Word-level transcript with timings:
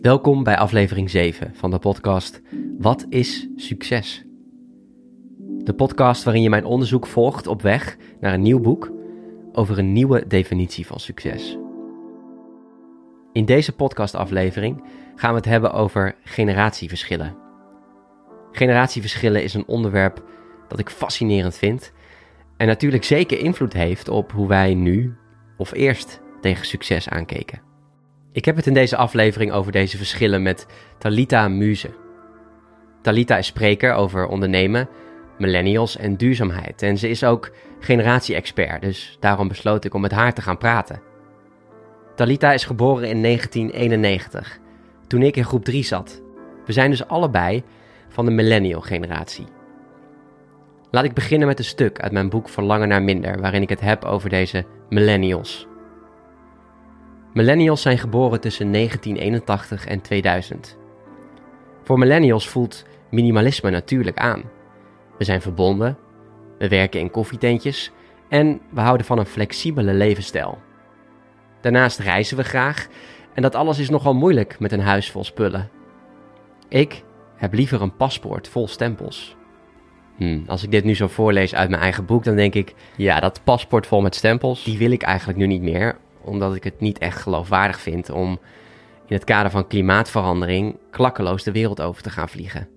Welkom 0.00 0.42
bij 0.42 0.56
aflevering 0.56 1.10
7 1.10 1.54
van 1.54 1.70
de 1.70 1.78
podcast 1.78 2.42
Wat 2.78 3.06
is 3.08 3.48
succes? 3.56 4.24
De 5.58 5.74
podcast 5.74 6.24
waarin 6.24 6.42
je 6.42 6.50
mijn 6.50 6.64
onderzoek 6.64 7.06
volgt 7.06 7.46
op 7.46 7.62
weg 7.62 7.96
naar 8.20 8.32
een 8.32 8.42
nieuw 8.42 8.60
boek 8.60 8.92
over 9.52 9.78
een 9.78 9.92
nieuwe 9.92 10.26
definitie 10.26 10.86
van 10.86 11.00
succes. 11.00 11.58
In 13.32 13.44
deze 13.44 13.72
podcastaflevering 13.72 14.84
gaan 15.14 15.30
we 15.30 15.36
het 15.36 15.44
hebben 15.44 15.72
over 15.72 16.14
generatieverschillen. 16.24 17.36
Generatieverschillen 18.52 19.42
is 19.42 19.54
een 19.54 19.66
onderwerp 19.66 20.24
dat 20.68 20.78
ik 20.78 20.90
fascinerend 20.90 21.54
vind 21.54 21.92
en 22.56 22.66
natuurlijk 22.66 23.04
zeker 23.04 23.38
invloed 23.38 23.72
heeft 23.72 24.08
op 24.08 24.32
hoe 24.32 24.48
wij 24.48 24.74
nu 24.74 25.16
of 25.56 25.72
eerst 25.72 26.20
tegen 26.40 26.66
succes 26.66 27.08
aankeken. 27.08 27.71
Ik 28.32 28.44
heb 28.44 28.56
het 28.56 28.66
in 28.66 28.74
deze 28.74 28.96
aflevering 28.96 29.52
over 29.52 29.72
deze 29.72 29.96
verschillen 29.96 30.42
met 30.42 30.66
Talita 30.98 31.48
Muze. 31.48 31.90
Talita 33.02 33.36
is 33.36 33.46
spreker 33.46 33.94
over 33.94 34.26
ondernemen, 34.26 34.88
millennials 35.38 35.96
en 35.96 36.16
duurzaamheid. 36.16 36.82
En 36.82 36.98
ze 36.98 37.08
is 37.08 37.24
ook 37.24 37.50
generatie-expert, 37.80 38.82
dus 38.82 39.16
daarom 39.20 39.48
besloot 39.48 39.84
ik 39.84 39.94
om 39.94 40.00
met 40.00 40.12
haar 40.12 40.34
te 40.34 40.42
gaan 40.42 40.58
praten. 40.58 41.02
Talita 42.14 42.52
is 42.52 42.64
geboren 42.64 43.08
in 43.08 43.22
1991, 43.22 44.58
toen 45.06 45.22
ik 45.22 45.36
in 45.36 45.44
groep 45.44 45.64
3 45.64 45.84
zat. 45.84 46.22
We 46.66 46.72
zijn 46.72 46.90
dus 46.90 47.06
allebei 47.06 47.62
van 48.08 48.24
de 48.24 48.30
millennial-generatie. 48.30 49.46
Laat 50.90 51.04
ik 51.04 51.14
beginnen 51.14 51.48
met 51.48 51.58
een 51.58 51.64
stuk 51.64 52.00
uit 52.00 52.12
mijn 52.12 52.28
boek 52.28 52.48
Verlangen 52.48 52.88
naar 52.88 53.02
Minder, 53.02 53.40
waarin 53.40 53.62
ik 53.62 53.68
het 53.68 53.80
heb 53.80 54.04
over 54.04 54.28
deze 54.28 54.64
millennials. 54.88 55.70
Millennials 57.32 57.82
zijn 57.82 57.98
geboren 57.98 58.40
tussen 58.40 58.72
1981 58.72 59.86
en 59.86 60.00
2000. 60.00 60.76
Voor 61.82 61.98
millennials 61.98 62.48
voelt 62.48 62.84
minimalisme 63.10 63.70
natuurlijk 63.70 64.18
aan. 64.18 64.42
We 65.18 65.24
zijn 65.24 65.40
verbonden, 65.40 65.98
we 66.58 66.68
werken 66.68 67.00
in 67.00 67.10
koffietentjes 67.10 67.92
en 68.28 68.60
we 68.70 68.80
houden 68.80 69.06
van 69.06 69.18
een 69.18 69.26
flexibele 69.26 69.92
levensstijl. 69.92 70.58
Daarnaast 71.60 71.98
reizen 71.98 72.36
we 72.36 72.44
graag 72.44 72.88
en 73.34 73.42
dat 73.42 73.54
alles 73.54 73.78
is 73.78 73.90
nogal 73.90 74.14
moeilijk 74.14 74.58
met 74.58 74.72
een 74.72 74.80
huis 74.80 75.10
vol 75.10 75.24
spullen. 75.24 75.70
Ik 76.68 77.02
heb 77.36 77.52
liever 77.52 77.82
een 77.82 77.96
paspoort 77.96 78.48
vol 78.48 78.68
stempels. 78.68 79.36
Hmm, 80.16 80.44
als 80.46 80.62
ik 80.62 80.70
dit 80.70 80.84
nu 80.84 80.94
zo 80.94 81.06
voorlees 81.06 81.54
uit 81.54 81.70
mijn 81.70 81.82
eigen 81.82 82.04
boek, 82.04 82.24
dan 82.24 82.36
denk 82.36 82.54
ik, 82.54 82.74
ja, 82.96 83.20
dat 83.20 83.40
paspoort 83.44 83.86
vol 83.86 84.00
met 84.00 84.14
stempels, 84.14 84.64
die 84.64 84.78
wil 84.78 84.90
ik 84.90 85.02
eigenlijk 85.02 85.38
nu 85.38 85.46
niet 85.46 85.62
meer, 85.62 85.96
omdat 86.24 86.54
ik 86.54 86.64
het 86.64 86.80
niet 86.80 86.98
echt 86.98 87.20
geloofwaardig 87.20 87.80
vind 87.80 88.10
om 88.10 88.40
in 89.06 89.14
het 89.14 89.24
kader 89.24 89.50
van 89.50 89.66
klimaatverandering 89.66 90.76
klakkeloos 90.90 91.42
de 91.42 91.52
wereld 91.52 91.80
over 91.80 92.02
te 92.02 92.10
gaan 92.10 92.28
vliegen. 92.28 92.68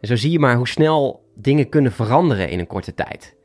En 0.00 0.08
zo 0.08 0.16
zie 0.16 0.30
je 0.30 0.38
maar 0.38 0.56
hoe 0.56 0.68
snel 0.68 1.24
dingen 1.34 1.68
kunnen 1.68 1.92
veranderen 1.92 2.48
in 2.48 2.58
een 2.58 2.66
korte 2.66 2.94
tijd. 2.94 3.36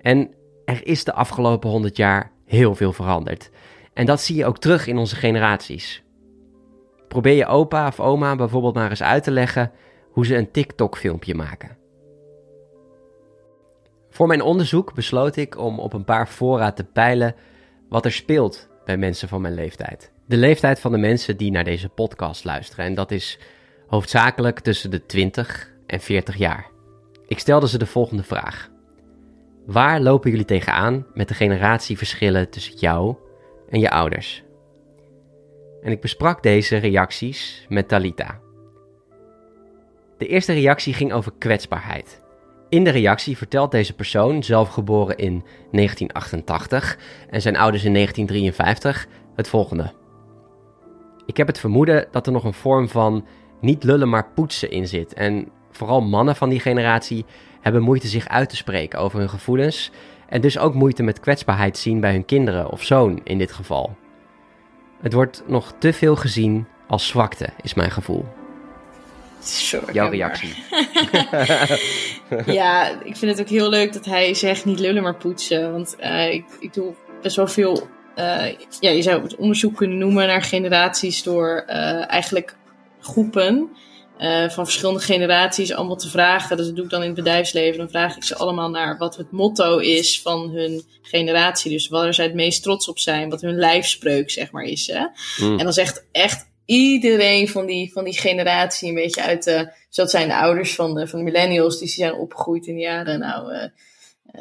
En 0.00 0.30
er 0.64 0.86
is 0.86 1.04
de 1.04 1.12
afgelopen 1.12 1.70
honderd 1.70 1.96
jaar 1.96 2.30
heel 2.44 2.74
veel 2.74 2.92
veranderd. 2.92 3.50
En 3.92 4.06
dat 4.06 4.20
zie 4.20 4.36
je 4.36 4.46
ook 4.46 4.58
terug 4.58 4.86
in 4.86 4.98
onze 4.98 5.16
generaties. 5.16 6.02
Probeer 7.08 7.34
je 7.34 7.46
opa 7.46 7.86
of 7.86 8.00
oma 8.00 8.36
bijvoorbeeld 8.36 8.74
maar 8.74 8.90
eens 8.90 9.02
uit 9.02 9.24
te 9.24 9.30
leggen 9.30 9.72
hoe 10.10 10.26
ze 10.26 10.36
een 10.36 10.50
TikTok-filmpje 10.50 11.34
maken. 11.34 11.76
Voor 14.10 14.26
mijn 14.26 14.42
onderzoek 14.42 14.94
besloot 14.94 15.36
ik 15.36 15.58
om 15.58 15.78
op 15.78 15.92
een 15.92 16.04
paar 16.04 16.26
fora 16.26 16.72
te 16.72 16.84
peilen 16.84 17.34
wat 17.88 18.04
er 18.04 18.12
speelt 18.12 18.68
bij 18.84 18.96
mensen 18.96 19.28
van 19.28 19.40
mijn 19.40 19.54
leeftijd. 19.54 20.12
De 20.26 20.36
leeftijd 20.36 20.80
van 20.80 20.92
de 20.92 20.98
mensen 20.98 21.36
die 21.36 21.50
naar 21.50 21.64
deze 21.64 21.88
podcast 21.88 22.44
luisteren. 22.44 22.84
En 22.84 22.94
dat 22.94 23.10
is 23.10 23.38
hoofdzakelijk 23.86 24.60
tussen 24.60 24.90
de 24.90 25.06
20 25.06 25.72
en 25.86 26.00
40 26.00 26.36
jaar. 26.36 26.70
Ik 27.26 27.38
stelde 27.38 27.68
ze 27.68 27.78
de 27.78 27.86
volgende 27.86 28.22
vraag. 28.22 28.70
Waar 29.66 30.00
lopen 30.00 30.30
jullie 30.30 30.44
tegenaan 30.44 31.06
met 31.14 31.28
de 31.28 31.34
generatieverschillen 31.34 32.50
tussen 32.50 32.76
jou 32.76 33.16
en 33.68 33.80
je 33.80 33.90
ouders? 33.90 34.44
En 35.82 35.92
ik 35.92 36.00
besprak 36.00 36.42
deze 36.42 36.76
reacties 36.76 37.66
met 37.68 37.88
Talita. 37.88 38.40
De 40.18 40.26
eerste 40.26 40.52
reactie 40.52 40.94
ging 40.94 41.12
over 41.12 41.32
kwetsbaarheid. 41.38 42.24
In 42.68 42.84
de 42.84 42.90
reactie 42.90 43.36
vertelt 43.36 43.70
deze 43.70 43.94
persoon, 43.94 44.42
zelf 44.42 44.68
geboren 44.68 45.16
in 45.16 45.44
1988 45.70 46.98
en 47.30 47.42
zijn 47.42 47.56
ouders 47.56 47.84
in 47.84 47.92
1953, 47.92 49.08
het 49.34 49.48
volgende. 49.48 49.92
Ik 51.26 51.36
heb 51.36 51.46
het 51.46 51.58
vermoeden 51.58 52.06
dat 52.10 52.26
er 52.26 52.32
nog 52.32 52.44
een 52.44 52.52
vorm 52.52 52.88
van 52.88 53.26
niet 53.60 53.84
lullen 53.84 54.08
maar 54.08 54.30
poetsen 54.34 54.70
in 54.70 54.88
zit. 54.88 55.14
En 55.14 55.48
vooral 55.70 56.00
mannen 56.00 56.36
van 56.36 56.48
die 56.48 56.60
generatie 56.60 57.24
hebben 57.60 57.82
moeite 57.82 58.06
zich 58.06 58.28
uit 58.28 58.48
te 58.48 58.56
spreken 58.56 58.98
over 58.98 59.18
hun 59.18 59.28
gevoelens. 59.28 59.90
En 60.28 60.40
dus 60.40 60.58
ook 60.58 60.74
moeite 60.74 61.02
met 61.02 61.20
kwetsbaarheid 61.20 61.78
zien 61.78 62.00
bij 62.00 62.12
hun 62.12 62.24
kinderen 62.24 62.70
of 62.70 62.82
zoon 62.82 63.20
in 63.24 63.38
dit 63.38 63.52
geval. 63.52 63.96
Het 65.00 65.12
wordt 65.12 65.42
nog 65.46 65.72
te 65.78 65.92
veel 65.92 66.16
gezien 66.16 66.66
als 66.88 67.06
zwakte, 67.06 67.48
is 67.62 67.74
mijn 67.74 67.90
gevoel. 67.90 68.24
Jouw 69.92 70.10
reactie. 70.10 70.54
ja, 72.46 73.02
ik 73.02 73.16
vind 73.16 73.30
het 73.30 73.40
ook 73.40 73.48
heel 73.48 73.68
leuk 73.68 73.92
dat 73.92 74.04
hij 74.04 74.34
zegt 74.34 74.64
niet 74.64 74.78
lullen 74.78 75.02
maar 75.02 75.16
poetsen. 75.16 75.72
Want 75.72 75.96
uh, 76.00 76.32
ik, 76.32 76.44
ik 76.60 76.74
doe 76.74 76.94
best 77.22 77.36
wel 77.36 77.48
veel, 77.48 77.88
uh, 78.16 78.46
ja, 78.80 78.90
je 78.90 79.02
zou 79.02 79.22
het 79.22 79.36
onderzoek 79.36 79.76
kunnen 79.76 79.98
noemen 79.98 80.26
naar 80.26 80.42
generaties 80.42 81.22
door 81.22 81.64
uh, 81.68 82.10
eigenlijk 82.10 82.56
groepen 83.00 83.70
van 84.48 84.64
verschillende 84.64 85.00
generaties 85.00 85.72
allemaal 85.72 85.96
te 85.96 86.10
vragen. 86.10 86.56
Dus 86.56 86.66
dat 86.66 86.76
doe 86.76 86.84
ik 86.84 86.90
dan 86.90 87.00
in 87.00 87.06
het 87.06 87.16
bedrijfsleven. 87.16 87.78
Dan 87.78 87.88
vraag 87.88 88.16
ik 88.16 88.24
ze 88.24 88.36
allemaal 88.36 88.70
naar 88.70 88.98
wat 88.98 89.16
het 89.16 89.30
motto 89.30 89.78
is 89.78 90.22
van 90.22 90.50
hun 90.50 90.82
generatie. 91.02 91.70
Dus 91.70 91.88
waar 91.88 92.14
zij 92.14 92.24
het 92.24 92.34
meest 92.34 92.62
trots 92.62 92.88
op 92.88 92.98
zijn. 92.98 93.30
Wat 93.30 93.40
hun 93.40 93.56
lijfspreuk, 93.56 94.30
zeg 94.30 94.50
maar, 94.50 94.64
is. 94.64 94.86
Hè? 94.86 95.06
Mm. 95.44 95.58
En 95.58 95.64
dan 95.64 95.72
zegt 95.72 96.06
echt 96.12 96.46
iedereen 96.66 97.48
van 97.48 97.66
die, 97.66 97.92
van 97.92 98.04
die 98.04 98.18
generatie 98.18 98.88
een 98.88 98.94
beetje 98.94 99.22
uit 99.22 99.44
de. 99.44 99.72
Dus 99.86 99.96
dat 99.96 100.10
zijn 100.10 100.28
de 100.28 100.36
ouders 100.36 100.74
van 100.74 100.94
de, 100.94 101.08
van 101.08 101.18
de 101.18 101.24
millennials, 101.24 101.78
die 101.78 101.88
zijn 101.88 102.14
opgegroeid 102.14 102.66
in 102.66 102.74
de 102.74 102.80
jaren 102.80 103.18
nou, 103.18 103.54
uh, 103.54 103.64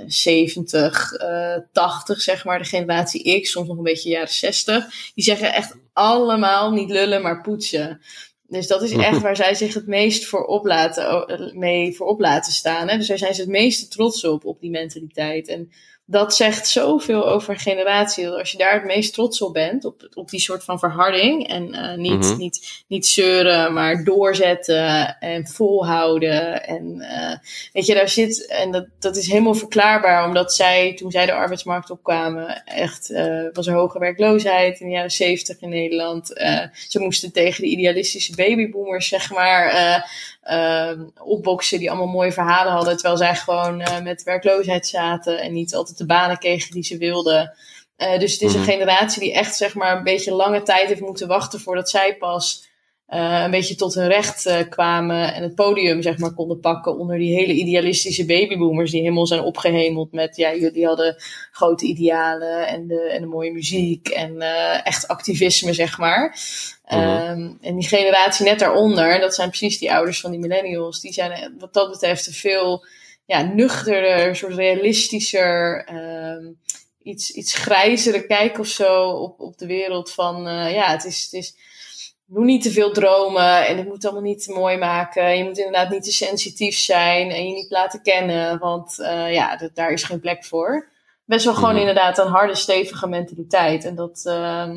70, 0.08 1.12
uh, 1.22 1.58
80, 1.72 2.22
zeg 2.22 2.46
maar, 2.46 2.59
de 2.59 2.66
generatie 2.66 3.41
X, 3.41 3.52
soms 3.52 3.68
nog 3.68 3.78
een 3.78 3.84
beetje 3.84 4.09
jaren 4.09 4.30
60. 4.30 5.12
Die 5.14 5.24
zeggen 5.24 5.53
echt 5.53 5.75
allemaal 5.94 6.72
niet 6.72 6.90
lullen, 6.90 7.22
maar 7.22 7.41
poetsen. 7.41 8.02
Dus 8.47 8.68
dat 8.68 8.81
is 8.81 8.91
echt 9.09 9.22
waar 9.22 9.35
zij 9.35 9.56
zich 9.56 9.74
het 9.74 9.88
meest 9.88 10.25
voor 10.25 10.46
op 10.46 10.66
laten, 10.66 11.52
mee 11.59 11.96
voor 11.96 12.08
op 12.08 12.19
laten 12.19 12.53
staan. 12.53 12.90
Hè? 12.90 12.97
Dus 12.97 13.08
daar 13.08 13.18
zijn 13.18 13.34
ze 13.34 13.41
het 13.41 13.50
meeste 13.50 13.88
trots 13.88 14.24
op, 14.24 14.46
op 14.46 14.59
die 14.59 14.69
mentaliteit. 14.69 15.47
En 15.47 15.72
dat 16.08 16.36
zegt 16.36 16.68
zoveel 16.68 17.28
over 17.28 17.60
generatie. 17.60 18.26
Dat 18.26 18.40
als 18.40 18.52
je 18.52 18.58
daar 18.58 18.74
het 18.74 18.86
meest 18.86 19.14
trots 19.14 19.42
op 19.42 19.54
bent, 19.54 19.86
op, 19.86 20.08
op 20.14 20.30
die 20.30 20.40
soort 20.40 20.64
van 20.64 20.80
verharding. 20.80 21.48
En 21.48 21.76
uh, 21.76 21.96
niet, 21.96 22.12
mm-hmm. 22.12 22.38
niet, 22.38 22.84
niet 22.88 23.08
zeuren, 23.08 23.74
maar 23.74 24.04
doorzetten 24.04 25.20
en 25.20 25.48
volhouden. 25.48 26.68
En 26.68 26.96
uh, 27.00 27.36
weet 27.74 27.86
je, 27.86 27.94
daar 27.94 28.10
zit. 28.10 28.48
En 28.48 28.72
dat, 28.72 28.86
dat 29.00 29.18
is 29.18 29.28
helemaal 29.28 29.54
verklaarbaar, 29.54 30.28
omdat 30.28 30.54
zij, 30.54 30.94
toen 30.94 31.12
zij 31.12 31.26
de 31.26 31.34
arbeidsmarkt 31.34 31.90
opkwamen, 31.90 32.64
echt 32.66 33.10
uh, 33.10 33.48
was 33.54 33.68
er 33.68 33.74
hoge 33.74 34.00
werkloosheid 34.00 34.80
in 34.80 34.88
de 34.88 34.94
jaren 34.94 35.12
zeventig 35.12 35.62
in 35.62 35.70
Nederland. 35.70 36.28
ze 36.88 37.00
moesten 37.00 37.32
tegen 37.32 37.62
de 37.62 37.70
idealistische 37.70 38.36
babyboomers, 38.36 39.08
zeg 39.08 39.32
maar 39.32 39.74
uh, 40.44 40.92
opboksen 41.24 41.80
die 41.80 41.90
allemaal 41.90 42.08
mooie 42.08 42.32
verhalen 42.32 42.74
hadden. 42.74 42.94
Terwijl 42.94 43.18
zij 43.18 43.36
gewoon 43.36 43.84
met 44.04 44.24
werkloosheid 44.24 44.88
zaten 44.88 45.40
en 45.40 45.54
niet 45.54 45.76
altijd 45.76 45.95
de 45.98 46.06
banen 46.06 46.38
kregen 46.38 46.72
die 46.72 46.84
ze 46.84 46.98
wilden. 46.98 47.54
Uh, 47.98 48.20
dus 48.20 48.32
het 48.32 48.42
is 48.42 48.54
een 48.54 48.60
Mhm. 48.60 48.70
generatie 48.70 49.22
die 49.22 49.34
echt 49.34 49.56
zeg 49.56 49.76
maar 49.76 49.98
een 49.98 50.04
beetje 50.04 50.32
lange 50.34 50.64
tijd 50.64 50.88
heeft 50.88 51.02
moeten 51.02 51.28
wachten 51.28 51.59
voordat 51.59 51.90
zij 51.90 52.16
pas 52.18 52.68
uh, 53.09 53.42
een 53.44 53.52
beetje 53.52 53.76
tot 53.76 53.94
hun 53.94 54.08
recht 54.08 54.46
uh, 54.46 54.58
kwamen 54.70 55.34
en 55.34 55.44
het 55.44 55.56
podium 55.56 56.02
zeg 56.02 56.18
maar 56.18 56.34
konden 56.34 56.59
pakken 56.59 56.97
onder 56.97 57.18
die 57.18 57.36
hele 57.36 57.53
idealistische 57.53 58.26
babyboomers 58.26 58.92
die 58.92 59.02
helemaal 59.02 59.28
zijn 59.28 59.42
opgehemeld 59.42 60.12
met 60.12 60.36
ja 60.36 60.56
jullie 60.56 60.86
hadden 60.86 61.16
grote 61.52 61.86
idealen 61.86 62.68
en 62.68 62.88
de, 62.88 63.02
en 63.02 63.22
de 63.22 63.28
mooie 63.28 63.52
muziek 63.52 64.08
en 64.08 64.41
echt 64.84 65.08
activisme 65.08 65.74
zeg 65.74 65.98
maar. 65.98 66.38
Mhm. 66.88 67.00
Um, 67.00 67.58
en 67.62 67.76
die 67.76 67.88
generatie 67.88 68.46
net 68.46 68.59
daaronder, 68.59 69.20
dat 69.20 69.36
zijn 69.36 69.50
precies 69.50 69.80
die 69.80 69.94
ouders 69.94 70.20
van 70.20 70.32
die 70.32 70.40
millennials, 70.40 71.02
die 71.02 71.14
zijn 71.14 71.56
wat 71.59 71.74
dat 71.74 71.91
betreft 71.91 72.28
een 72.28 72.34
veel 72.34 72.86
ja, 73.26 73.42
nuchterder, 73.42 74.36
soort 74.36 74.54
realistischer, 74.54 75.88
um, 75.94 76.60
iets, 77.04 77.32
iets 77.32 77.54
grijzere 77.54 78.26
kijk 78.26 78.60
of 78.60 78.68
zo 78.68 79.10
op, 79.10 79.40
op 79.40 79.58
de 79.58 79.66
wereld 79.66 80.12
van 80.12 80.48
uh, 80.48 80.74
ja, 80.74 80.92
het 80.92 81.06
is, 81.06 81.24
het 81.24 81.34
is 81.34 81.56
doe 82.28 82.44
niet 82.44 82.62
te 82.62 82.72
veel 82.72 82.92
dromen 82.92 83.68
en 83.68 83.78
het 83.78 83.88
moet 83.88 84.06
allemaal 84.06 84.24
niet 84.24 84.44
te 84.44 84.54
mooi 84.54 84.78
maken. 84.78 85.38
Je 85.38 85.44
moet 85.44 85.58
inderdaad 85.58 85.90
niet 85.90 86.04
te 86.04 86.12
sensitief 86.12 86.78
zijn 86.78 87.32
en 87.32 87.48
je 87.48 87.54
niet 87.54 87.72
laten 87.72 88.02
kennen, 88.02 88.60
want 88.60 89.00
uh, 89.00 89.34
ja, 89.34 89.56
dat, 89.58 89.76
daar 89.76 89.92
is 89.92 90.04
geen 90.04 90.20
plek 90.20 90.46
voor. 90.46 90.88
Best 91.26 91.46
wel 91.46 91.54
gewoon 91.54 91.70
Mhm. 91.70 91.80
inderdaad 91.80 92.18
een 92.18 92.28
harde, 92.28 92.56
stevige 92.56 93.08
mentaliteit. 93.08 93.86
En 93.86 93.96
dat, 93.96 94.24
uh, 94.28 94.70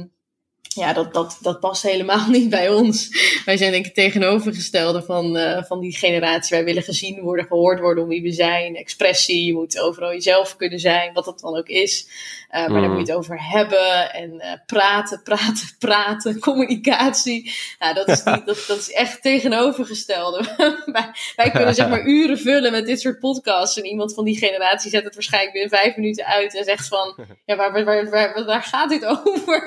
ja, 0.75 0.93
dat, 0.93 1.15
dat, 1.15 1.39
dat 1.41 1.61
past 1.61 1.83
helemaal 1.83 2.29
niet 2.39 2.51
bij 2.51 2.69
ons. 2.69 3.09
Wij 3.45 3.57
zijn 3.57 3.73
denk 3.73 3.87
ik 3.87 3.95
tegenovergestelde 3.95 5.03
van, 5.03 5.37
uh, 5.37 5.63
van 5.63 5.81
die 5.81 5.97
generatie. 5.97 6.57
Wij 6.57 6.65
willen 6.65 6.83
gezien 6.83 7.21
worden, 7.21 7.47
gehoord 7.47 7.81
worden 7.81 8.03
om 8.03 8.09
wie 8.09 8.23
we 8.23 8.33
zijn. 8.33 8.77
Expressie, 8.77 9.45
je 9.45 9.55
moet 9.55 9.81
overal 9.81 10.13
jezelf 10.13 10.57
kunnen 10.57 10.79
zijn, 10.79 11.13
wat 11.13 11.25
dat 11.25 11.41
dan 11.41 11.57
ook 11.57 11.69
is. 11.69 12.09
Uh, 12.51 12.61
maar 12.61 12.71
mm. 12.71 12.81
daar 12.81 12.91
moet 12.91 13.07
je 13.07 13.13
het 13.13 13.21
over 13.21 13.51
hebben 13.51 14.13
en 14.13 14.35
uh, 14.35 14.53
praten, 14.67 15.23
praten, 15.29 15.69
praten, 15.79 16.39
communicatie. 16.39 17.55
Nou, 17.79 17.95
dat 17.95 18.09
is, 18.09 18.25
niet, 18.25 18.47
dat, 18.47 18.65
dat 18.67 18.79
is 18.79 18.93
echt 18.93 19.23
tegenovergestelde. 19.23 20.45
wij, 20.87 21.11
wij 21.37 21.51
kunnen 21.51 21.75
zeg 21.75 21.89
maar 21.89 22.07
uren 22.07 22.39
vullen 22.39 22.73
met 22.73 22.87
dit 22.87 23.01
soort 23.01 23.19
podcasts. 23.19 23.79
En 23.79 23.85
iemand 23.85 24.15
van 24.15 24.25
die 24.25 24.39
generatie 24.39 24.91
zet 24.91 25.05
het 25.05 25.15
waarschijnlijk 25.15 25.53
binnen 25.53 25.71
vijf 25.71 25.97
minuten 25.97 26.27
uit 26.27 26.57
en 26.57 26.65
zegt 26.65 26.89
van, 26.89 27.27
ja, 27.45 27.57
waar, 27.57 27.73
waar, 27.73 27.85
waar, 27.85 28.11
waar, 28.11 28.45
waar 28.45 28.63
gaat 28.63 28.89
dit 28.89 29.05
over? 29.05 29.63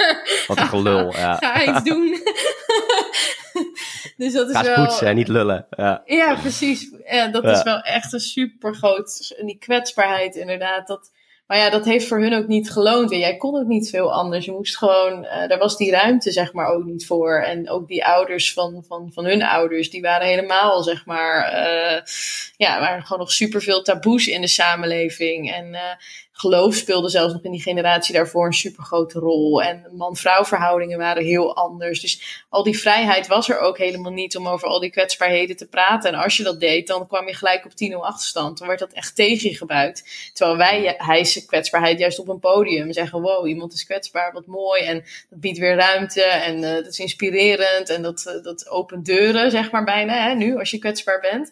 Wat 0.48 0.58
een 0.58 0.70
ja. 1.18 1.36
Ga 1.36 1.64
iets 1.64 1.84
doen. 1.84 2.10
dus 4.18 4.34
dat 4.34 4.50
is 4.50 4.56
Ga 4.56 4.64
wel... 4.64 4.76
poetsen 4.76 5.08
en 5.08 5.16
niet 5.16 5.28
lullen. 5.28 5.68
Ja, 5.70 6.02
ja 6.06 6.36
precies. 6.36 6.92
Ja, 7.06 7.28
dat 7.28 7.44
is 7.44 7.64
wel 7.64 7.80
echt 7.80 8.14
een 8.14 8.20
super 8.20 8.76
groot... 8.76 9.34
En 9.38 9.46
die 9.46 9.58
kwetsbaarheid 9.58 10.36
inderdaad, 10.36 10.88
dat 10.88 11.12
maar 11.52 11.60
ja, 11.60 11.70
dat 11.70 11.86
heeft 11.86 12.08
voor 12.08 12.22
hun 12.22 12.34
ook 12.34 12.48
niet 12.48 12.72
geloond. 12.72 13.12
En 13.12 13.20
jij 13.20 13.38
kon 13.38 13.60
ook 13.60 13.68
niet 13.68 13.90
veel 13.90 14.14
anders. 14.14 14.46
Je 14.46 14.52
moest 14.52 14.78
gewoon, 14.78 15.24
uh, 15.24 15.48
daar 15.48 15.58
was 15.58 15.78
die 15.78 15.92
ruimte 15.92 16.32
zeg 16.32 16.54
maar 16.54 16.68
ook 16.68 16.84
niet 16.84 17.06
voor. 17.06 17.42
En 17.42 17.70
ook 17.70 17.88
die 17.88 18.06
ouders 18.06 18.54
van, 18.54 18.84
van, 18.88 19.12
van 19.14 19.26
hun 19.26 19.44
ouders, 19.44 19.90
die 19.90 20.02
waren 20.02 20.28
helemaal 20.28 20.84
zeg 20.84 21.06
maar, 21.06 21.54
uh, 21.54 22.02
ja, 22.58 22.80
waren 22.80 23.04
gewoon 23.04 23.20
nog 23.20 23.32
superveel 23.32 23.82
taboes 23.82 24.28
in 24.28 24.42
de 24.42 24.48
samenleving. 24.48 25.52
En 25.52 25.68
uh, 25.68 25.80
geloof 26.42 26.76
speelde 26.76 27.10
zelfs 27.10 27.34
nog 27.34 27.44
in 27.44 27.52
die 27.52 27.62
generatie 27.62 28.14
daarvoor 28.14 28.46
een 28.46 28.54
supergrote 28.54 29.20
rol. 29.20 29.62
En 29.62 29.88
man-vrouw 29.92 30.46
verhoudingen 30.46 30.98
waren 30.98 31.24
heel 31.24 31.56
anders. 31.56 32.02
Dus 32.02 32.44
al 32.50 32.64
die 32.64 32.80
vrijheid 32.80 33.28
was 33.28 33.50
er 33.50 33.60
ook 33.60 33.78
helemaal 33.78 34.12
niet 34.12 34.38
om 34.38 34.48
over 34.48 34.68
al 34.68 34.80
die 34.80 34.90
kwetsbaarheden 34.90 35.56
te 35.56 35.68
praten. 35.68 36.12
En 36.12 36.20
als 36.20 36.38
je 36.38 36.44
dat 36.44 36.60
deed, 36.60 36.88
dan 36.88 37.08
kwam 37.08 37.28
je 37.28 37.34
gelijk 37.34 37.66
op 37.66 37.72
10-0 37.72 37.96
achterstand. 37.96 38.58
Dan 38.58 38.68
werd 38.68 38.80
dat 38.80 38.94
echt 38.94 39.16
tegen 39.16 39.50
je 39.50 39.56
gebruikt. 39.56 40.32
Terwijl 40.34 40.58
wij 40.58 40.96
hijsen 40.98 41.46
kwetsbaarheid 41.46 42.00
juist 42.00 42.20
op 42.20 42.28
een 42.28 42.40
podium. 42.40 42.92
Zeggen, 42.92 43.22
wow, 43.22 43.48
iemand 43.48 43.74
is 43.74 43.86
kwetsbaar, 43.86 44.34
wat 44.34 44.46
mooi. 44.46 44.84
En 44.84 45.04
dat 45.30 45.40
biedt 45.40 45.58
weer 45.58 45.76
ruimte 45.76 46.24
en 46.24 46.58
uh, 46.58 46.74
dat 46.74 46.88
is 46.88 47.00
inspirerend. 47.00 47.90
En 47.90 48.02
dat, 48.02 48.24
uh, 48.28 48.44
dat 48.44 48.70
opent 48.70 49.06
deuren, 49.06 49.52
zeg 49.52 49.72
maar 49.72 49.84
bijna, 49.84 50.28
hè, 50.28 50.34
nu, 50.34 50.58
als 50.58 50.72
je 50.72 50.80
kwetsbaar 50.80 51.20
bent. 51.20 51.52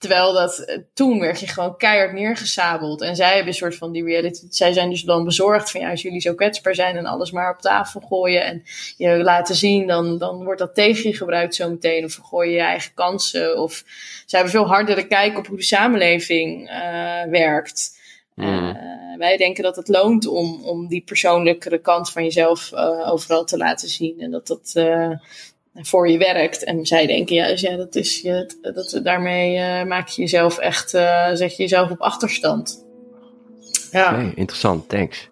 Terwijl 0.00 0.32
dat 0.32 0.58
eh, 0.58 0.78
toen 0.94 1.20
werd 1.20 1.40
je 1.40 1.46
gewoon 1.46 1.76
keihard 1.76 2.12
neergesabeld. 2.12 3.00
En 3.00 3.16
zij 3.16 3.28
hebben 3.28 3.46
een 3.46 3.54
soort 3.54 3.76
van 3.76 3.92
die 3.92 4.04
reality. 4.04 4.46
Zij 4.50 4.72
zijn 4.72 4.90
dus 4.90 5.02
dan 5.02 5.24
bezorgd 5.24 5.70
van 5.70 5.80
ja, 5.80 5.90
als 5.90 6.02
jullie 6.02 6.20
zo 6.20 6.34
kwetsbaar 6.34 6.74
zijn 6.74 6.96
en 6.96 7.06
alles 7.06 7.30
maar 7.30 7.54
op 7.54 7.60
tafel 7.60 8.00
gooien 8.00 8.44
en 8.44 8.62
je 8.96 9.22
laten 9.22 9.54
zien, 9.54 9.86
dan, 9.86 10.18
dan 10.18 10.44
wordt 10.44 10.60
dat 10.60 10.74
tegen 10.74 11.10
je 11.10 11.16
gebruikt 11.16 11.54
zometeen. 11.54 12.04
Of 12.04 12.12
vergooi 12.12 12.48
je 12.48 12.54
je 12.54 12.62
eigen 12.62 12.94
kansen. 12.94 13.58
Of 13.58 13.84
zij 14.26 14.38
hebben 14.40 14.50
veel 14.50 14.68
hardere 14.68 15.06
kijk 15.06 15.38
op 15.38 15.46
hoe 15.46 15.56
de 15.56 15.62
samenleving 15.62 16.70
uh, 16.70 17.22
werkt. 17.30 17.98
Mm. 18.34 18.46
Uh, 18.46 18.74
wij 19.18 19.36
denken 19.36 19.62
dat 19.62 19.76
het 19.76 19.88
loont 19.88 20.26
om, 20.26 20.64
om 20.64 20.88
die 20.88 21.02
persoonlijkere 21.02 21.80
kant 21.80 22.10
van 22.10 22.24
jezelf 22.24 22.72
uh, 22.72 23.10
overal 23.10 23.44
te 23.44 23.56
laten 23.56 23.88
zien. 23.88 24.20
En 24.20 24.30
dat 24.30 24.46
dat 24.46 24.72
voor 25.74 26.08
je 26.08 26.18
werkt. 26.18 26.64
En 26.64 26.86
zij 26.86 27.06
denken 27.06 27.34
juist, 27.34 27.62
ja, 27.62 27.76
dat 27.76 27.94
is 27.94 28.20
je, 28.20 28.58
dat, 28.60 29.00
daarmee 29.02 29.56
uh, 29.56 29.84
maak 29.84 30.08
je 30.08 30.22
jezelf 30.22 30.58
echt, 30.58 30.94
uh, 30.94 31.28
zet 31.32 31.56
je 31.56 31.62
jezelf 31.62 31.90
op 31.90 32.00
achterstand. 32.00 32.84
Ja. 33.90 34.12
Okay, 34.12 34.32
interessant, 34.34 34.88
thanks. 34.88 35.28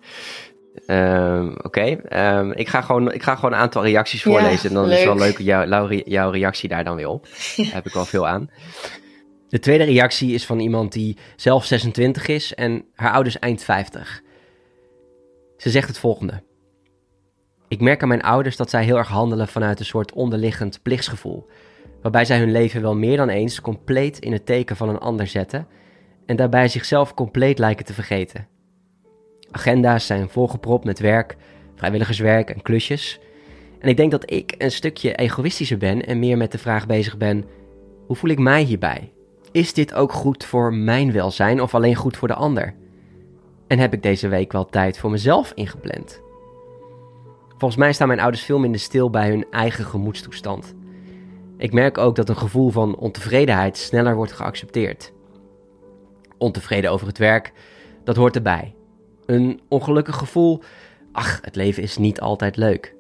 Um, 0.87 1.51
Oké, 1.51 1.67
okay. 1.67 2.39
um, 2.39 2.53
ik, 2.53 2.69
ga 2.69 2.81
gewoon, 2.81 3.13
ik 3.13 3.23
ga 3.23 3.35
gewoon 3.35 3.53
een 3.53 3.59
aantal 3.59 3.85
reacties 3.85 4.23
voorlezen. 4.23 4.63
Ja, 4.63 4.69
en 4.69 4.75
dan 4.75 4.85
leuk. 4.85 4.93
is 4.93 4.99
het 4.99 5.09
wel 5.09 5.27
leuk 5.27 5.39
jou, 5.39 6.03
jouw 6.05 6.31
reactie 6.31 6.69
daar 6.69 6.85
dan 6.85 6.97
weer 6.97 7.09
op. 7.09 7.29
Daar 7.57 7.67
heb 7.73 7.87
ik 7.87 7.93
wel 7.93 8.05
veel 8.05 8.27
aan. 8.27 8.51
De 9.49 9.59
tweede 9.59 9.85
reactie 9.85 10.35
is 10.35 10.47
van 10.47 10.61
iemand 10.61 10.93
die 10.93 11.17
zelf 11.37 11.65
26 11.65 12.29
is 12.29 12.55
en 12.55 12.85
haar 12.95 13.13
ouders 13.13 13.39
eind 13.39 13.63
50. 13.63 14.23
Ze 15.57 15.71
zegt 15.71 15.89
het 15.89 15.99
volgende. 15.99 16.43
Ik 17.69 17.81
merk 17.81 18.03
aan 18.03 18.09
mijn 18.09 18.23
ouders 18.23 18.57
dat 18.57 18.71
zij 18.71 18.85
heel 18.85 18.97
erg 18.97 19.09
handelen 19.09 19.49
vanuit 19.49 19.79
een 19.79 19.87
soort 19.87 20.13
onderliggend 20.13 20.83
plichtsgevoel, 20.83 21.47
waarbij 22.03 22.25
zij 22.25 22.39
hun 22.39 22.53
leven 22.53 22.83
wel 22.83 22.97
meer 22.97 23.17
dan 23.17 23.29
eens 23.29 23.61
compleet 23.61 24.19
in 24.19 24.33
het 24.33 24.47
teken 24.47 24.77
van 24.77 24.89
een 24.89 24.99
ander 24.99 25.27
zetten 25.27 25.67
en 26.27 26.37
daarbij 26.37 26.69
zichzelf 26.69 27.15
compleet 27.15 27.59
lijken 27.59 27.85
te 27.85 27.93
vergeten. 27.93 28.47
Agenda's 29.51 30.07
zijn 30.07 30.29
volgepropt 30.29 30.85
met 30.85 30.99
werk, 30.99 31.37
vrijwilligerswerk 31.75 32.51
en 32.51 32.63
klusjes. 32.63 33.21
En 33.79 33.89
ik 33.89 33.97
denk 33.97 34.11
dat 34.11 34.31
ik 34.31 34.55
een 34.59 34.71
stukje 34.71 35.15
egoïstischer 35.15 35.79
ben 35.79 36.07
en 36.07 36.19
meer 36.19 36.37
met 36.37 36.53
de 36.53 36.59
vraag 36.59 36.87
bezig 36.87 37.17
ben: 37.17 37.45
hoe 38.07 38.17
voel 38.17 38.31
ik 38.31 38.39
mij 38.39 38.63
hierbij? 38.63 39.13
Is 39.53 39.73
dit 39.73 39.95
ook 39.95 40.13
goed 40.13 40.45
voor 40.45 40.75
mijn 40.75 41.13
welzijn 41.13 41.63
of 41.63 41.75
alleen 41.75 41.95
goed 41.95 42.17
voor 42.17 42.29
de 42.29 42.35
ander? 42.35 42.75
En 43.67 43.79
heb 43.79 43.93
ik 43.93 44.03
deze 44.03 44.29
week 44.29 44.53
wel 44.53 44.67
tijd 44.67 44.99
voor 44.99 45.11
mezelf 45.11 45.53
ingepland? 45.55 46.27
Volgens 47.59 47.81
mij 47.81 47.93
staan 47.93 48.09
mijn 48.09 48.21
ouders 48.21 48.43
veel 48.43 48.59
minder 48.59 48.81
stil 48.81 49.11
bij 49.11 49.29
hun 49.29 49.47
eigen 49.51 49.85
gemoedstoestand. 49.85 50.75
Ik 51.57 51.73
merk 51.73 51.99
ook 51.99 52.17
dat 52.17 52.29
een 52.29 52.37
gevoel 52.37 52.71
van 52.71 52.97
ontevredenheid 52.97 53.77
sneller 53.77 54.15
wordt 54.15 54.33
geaccepteerd. 54.33 55.13
Ontevreden 56.37 56.91
over 56.91 57.07
het 57.07 57.19
werk, 57.19 57.53
dat 58.05 58.17
hoort 58.17 58.37
erbij. 58.37 58.75
Een 59.27 59.61
ongelukkig 59.69 60.17
gevoel, 60.17 60.63
ach, 61.13 61.39
het 61.43 61.57
leven 61.57 61.83
is 61.83 61.97
niet 61.97 62.21
altijd 62.21 62.57
leuk. 62.57 62.95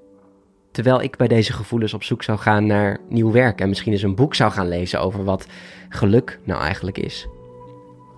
Terwijl 0.70 1.02
ik 1.02 1.16
bij 1.16 1.28
deze 1.28 1.52
gevoelens 1.52 1.94
op 1.94 2.02
zoek 2.02 2.22
zou 2.22 2.38
gaan 2.38 2.66
naar 2.66 2.99
nieuw 3.08 3.32
werk 3.32 3.61
en 3.61 3.69
misschien 3.69 3.93
eens 3.93 4.02
een 4.02 4.14
boek 4.14 4.34
zou 4.34 4.52
gaan 4.52 4.69
lezen 4.69 5.00
over 5.00 5.25
wat 5.25 5.46
geluk 5.88 6.38
nou 6.44 6.61
eigenlijk 6.61 6.99
is. 6.99 7.28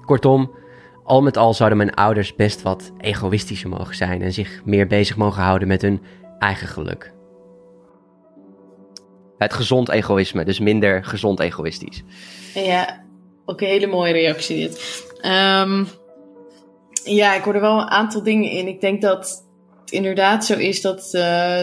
Kortom, 0.04 0.50
al 1.04 1.22
met 1.22 1.36
al 1.36 1.54
zouden 1.54 1.78
mijn 1.78 1.94
ouders 1.94 2.34
best 2.34 2.62
wat 2.62 2.92
egoïstischer 2.98 3.68
mogen 3.68 3.94
zijn 3.94 4.22
en 4.22 4.32
zich 4.32 4.60
meer 4.64 4.86
bezig 4.86 5.16
mogen 5.16 5.42
houden 5.42 5.68
met 5.68 5.82
hun 5.82 6.00
eigen 6.40 6.68
geluk. 6.68 7.12
Het 9.38 9.52
gezond 9.52 9.88
egoïsme, 9.88 10.44
dus 10.44 10.58
minder 10.58 11.04
gezond 11.04 11.40
egoïstisch. 11.40 12.02
Ja, 12.54 13.04
ook 13.44 13.60
een 13.60 13.66
hele 13.66 13.86
mooie 13.86 14.12
reactie 14.12 14.56
dit. 14.56 15.04
Um, 15.22 15.88
ja, 17.04 17.34
ik 17.34 17.42
hoor 17.42 17.54
er 17.54 17.60
wel 17.60 17.80
een 17.80 17.90
aantal 17.90 18.22
dingen 18.22 18.50
in. 18.50 18.68
Ik 18.68 18.80
denk 18.80 19.02
dat 19.02 19.44
het 19.80 19.92
inderdaad 19.92 20.44
zo 20.44 20.54
is 20.54 20.80
dat 20.80 21.10
uh, 21.12 21.62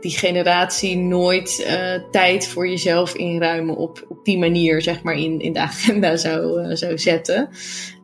die 0.00 0.10
generatie 0.10 0.96
nooit 0.96 1.64
uh, 1.66 2.10
tijd 2.10 2.48
voor 2.48 2.68
jezelf 2.68 3.14
inruimen 3.14 3.76
op, 3.76 4.04
op 4.08 4.24
die 4.24 4.38
manier, 4.38 4.82
zeg 4.82 5.02
maar, 5.02 5.14
in, 5.14 5.40
in 5.40 5.52
de 5.52 5.60
agenda 5.60 6.16
zou, 6.16 6.68
uh, 6.68 6.74
zou 6.74 6.98
zetten 6.98 7.48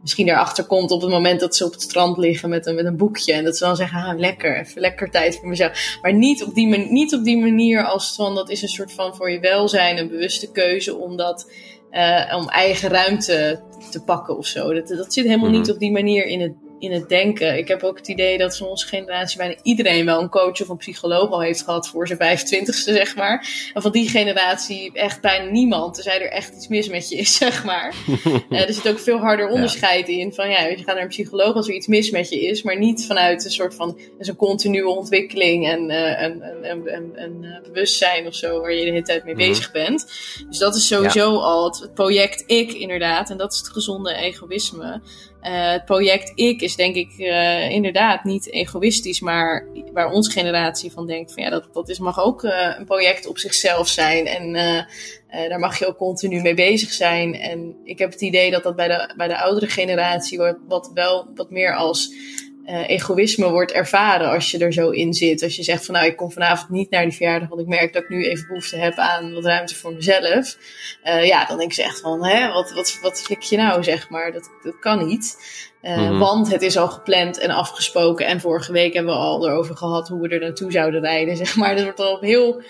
misschien 0.09 0.27
daarachter 0.27 0.65
komt 0.65 0.91
op 0.91 1.01
het 1.01 1.11
moment 1.11 1.41
dat 1.41 1.57
ze 1.57 1.65
op 1.65 1.73
het 1.73 1.83
strand 1.83 2.17
liggen 2.17 2.49
met 2.49 2.67
een, 2.67 2.75
met 2.75 2.85
een 2.85 2.97
boekje. 2.97 3.33
En 3.33 3.45
dat 3.45 3.57
ze 3.57 3.65
dan 3.65 3.77
zeggen, 3.77 4.03
ah, 4.03 4.19
lekker, 4.19 4.59
even 4.61 4.81
lekker 4.81 5.11
tijd 5.11 5.37
voor 5.37 5.49
mezelf. 5.49 5.99
Maar 6.03 6.15
niet 6.15 6.45
op, 6.45 6.55
die 6.55 6.69
man, 6.69 6.93
niet 6.93 7.15
op 7.15 7.25
die 7.25 7.39
manier 7.39 7.85
als 7.85 8.15
van, 8.15 8.35
dat 8.35 8.51
is 8.51 8.63
een 8.63 8.69
soort 8.69 8.93
van 8.93 9.17
voor 9.17 9.31
je 9.31 9.41
welzijn, 9.41 9.99
een 9.99 10.09
bewuste 10.09 10.51
keuze 10.51 10.97
om 10.97 11.17
dat, 11.17 11.51
uh, 11.91 12.35
om 12.37 12.49
eigen 12.49 12.89
ruimte 12.89 13.61
te 13.91 14.03
pakken 14.05 14.37
of 14.37 14.47
zo. 14.47 14.73
Dat, 14.73 14.89
dat 14.89 15.13
zit 15.13 15.25
helemaal 15.25 15.51
niet 15.51 15.67
mhm. 15.67 15.71
op 15.71 15.79
die 15.79 15.93
manier 15.93 16.27
in 16.27 16.41
het 16.41 16.53
in 16.79 16.93
het 16.93 17.09
denken. 17.09 17.59
Ik 17.59 17.69
heb 17.69 17.83
ook 17.83 17.97
het 17.97 18.09
idee 18.09 18.39
dat 18.39 18.57
van 18.57 18.67
onze 18.67 18.87
generatie 18.87 19.39
bijna 19.39 19.55
iedereen 19.63 20.05
wel 20.05 20.21
een 20.21 20.29
coach 20.29 20.61
of 20.61 20.69
een 20.69 20.77
psycholoog 20.77 21.31
al 21.31 21.41
heeft 21.41 21.63
gehad 21.63 21.89
voor 21.89 22.07
zijn 22.07 22.39
25ste, 22.39 22.93
zeg 22.93 23.17
maar. 23.17 23.71
En 23.75 23.83
van 23.83 23.93
die 23.93 24.09
generatie 24.09 24.91
echt 24.93 25.21
bijna 25.21 25.51
niemand. 25.51 25.95
Tenzij 25.95 26.21
er 26.21 26.31
echt 26.31 26.55
iets 26.55 26.69
mis 26.69 26.89
met 26.89 27.09
je 27.09 27.17
is, 27.17 27.37
zeg 27.45 27.65
maar. 27.65 27.95
uh, 28.51 28.61
er 28.69 28.73
zit 28.73 28.89
ook 28.89 28.99
veel 28.99 29.19
harder 29.19 29.49
onderscheid 29.49 30.09
in. 30.09 30.33
Van 30.33 30.51
ja, 30.51 30.67
je 30.67 30.77
gaat 30.77 30.87
naar 30.87 31.03
een 31.03 31.09
psycholoog 31.09 31.55
als 31.55 31.69
er 31.69 31.75
iets 31.75 31.87
mis 31.87 32.11
met 32.11 32.29
je 32.29 32.41
is, 32.41 32.63
maar 32.63 32.79
niet 32.79 33.07
vanuit 33.07 33.45
een 33.45 33.51
soort 33.51 33.75
van 33.75 33.99
een 34.19 34.37
continue 34.37 34.89
ontwikkeling 34.89 35.69
en 35.69 35.91
uh, 35.91 36.23
een, 36.23 36.43
een, 36.63 36.95
een, 36.95 37.13
een, 37.15 37.63
bewustzijn 37.63 38.27
of 38.27 38.35
zo 38.35 38.61
waar 38.61 38.73
je 38.73 38.85
de 38.85 38.91
hele 38.91 39.03
tijd 39.03 39.25
mee 39.25 39.35
mhm. 39.35 39.49
bezig 39.49 39.73
bent. 39.73 40.07
Dus 40.49 40.59
dat 40.59 40.75
is 40.75 40.87
sowieso 40.87 41.37
al 41.39 41.65
het 41.65 41.95
project 41.95 42.45
ik, 42.47 42.73
inderdaad. 42.73 43.31
En 43.31 43.37
dat 43.37 43.53
is 43.53 43.59
het 43.59 43.69
gezonde 43.69 44.15
egoïsme. 44.15 45.01
Uh, 45.43 45.71
het 45.73 45.85
project 45.85 46.33
ik 46.35 46.61
is 46.61 46.77
denk 46.77 46.95
ik 46.95 47.11
uh, 47.19 47.71
inderdaad 47.71 48.25
niet 48.25 48.53
egoïstisch, 48.53 49.21
maar 49.21 49.67
waar 49.93 50.11
onze 50.13 50.31
generatie 50.31 50.93
van 50.93 51.07
denkt 51.07 51.33
van 51.33 51.43
ja, 51.43 51.51
dat, 51.51 51.69
dat 51.73 51.89
is, 51.89 51.99
mag 51.99 52.21
ook 52.21 52.43
uh, 52.43 52.75
een 52.79 52.85
project 52.85 53.27
op 53.27 53.39
zichzelf 53.39 53.89
zijn 53.89 54.27
en 54.27 54.53
daar 55.49 55.59
mag 55.59 55.79
je 55.79 55.87
ook 55.87 55.97
continu 55.97 56.41
mee 56.41 56.55
bezig 56.55 56.93
zijn. 56.93 57.35
En 57.35 57.77
ik 57.85 57.99
heb 57.99 58.11
het 58.11 58.21
idee 58.21 58.51
dat 58.51 58.63
dat 58.63 58.77
bij 58.77 58.89
de, 58.89 59.15
bij 59.17 59.29
de 59.29 59.39
oudere 59.39 59.67
generatie 59.67 60.41
wat 60.69 60.91
wel 60.95 61.29
wat 61.35 61.51
meer 61.51 61.75
als 61.75 62.13
uh, 62.69 62.89
egoïsme 62.89 63.51
wordt 63.51 63.73
ervaren 63.73 64.31
als 64.31 64.51
je 64.51 64.59
er 64.59 64.73
zo 64.73 64.91
in 64.91 65.15
zit. 65.15 65.43
Als 65.43 65.57
je 65.57 65.63
zegt 65.63 65.85
van 65.85 65.95
nou, 65.95 66.07
ik 66.07 66.17
kom 66.17 66.33
vanavond 66.33 66.71
niet 66.71 66.91
naar 66.91 67.03
die 67.03 67.13
verjaardag, 67.13 67.49
want 67.49 67.61
ik 67.61 67.67
merk 67.67 67.93
dat 67.93 68.03
ik 68.03 68.09
nu 68.09 68.25
even 68.25 68.47
behoefte 68.47 68.77
heb 68.77 68.95
aan 68.95 69.33
wat 69.33 69.45
ruimte 69.45 69.75
voor 69.75 69.95
mezelf. 69.95 70.57
Uh, 71.05 71.27
ja, 71.27 71.45
dan 71.45 71.59
denk 71.59 71.73
ik 71.73 71.79
echt 71.79 72.01
van, 72.01 72.25
hè, 72.25 72.53
wat, 72.53 72.73
wat, 72.73 72.99
wat 73.03 73.23
flik 73.23 73.43
je 73.43 73.57
nou, 73.57 73.83
zeg 73.83 74.11
maar. 74.11 74.33
Dat, 74.33 74.51
dat 74.63 74.79
kan 74.79 75.07
niet. 75.07 75.37
Uh, 75.83 75.97
mm-hmm. 75.97 76.19
Want 76.19 76.53
het 76.53 76.63
is 76.63 76.77
al 76.77 76.89
gepland 76.89 77.39
en 77.39 77.51
afgesproken. 77.51 78.27
En 78.27 78.41
vorige 78.41 78.73
week 78.73 78.95
hebben 78.95 79.13
we 79.13 79.19
al 79.19 79.49
erover 79.49 79.77
gehad 79.77 80.09
hoe 80.09 80.21
we 80.21 80.29
er 80.29 80.41
naartoe 80.41 80.73
zouden 80.73 81.01
rijden, 81.01 81.37
zeg 81.47 81.57
maar. 81.57 81.75
Dat 81.75 81.85
wordt 81.85 82.01
al 82.01 82.15
op 82.15 82.23
heel 82.23 82.63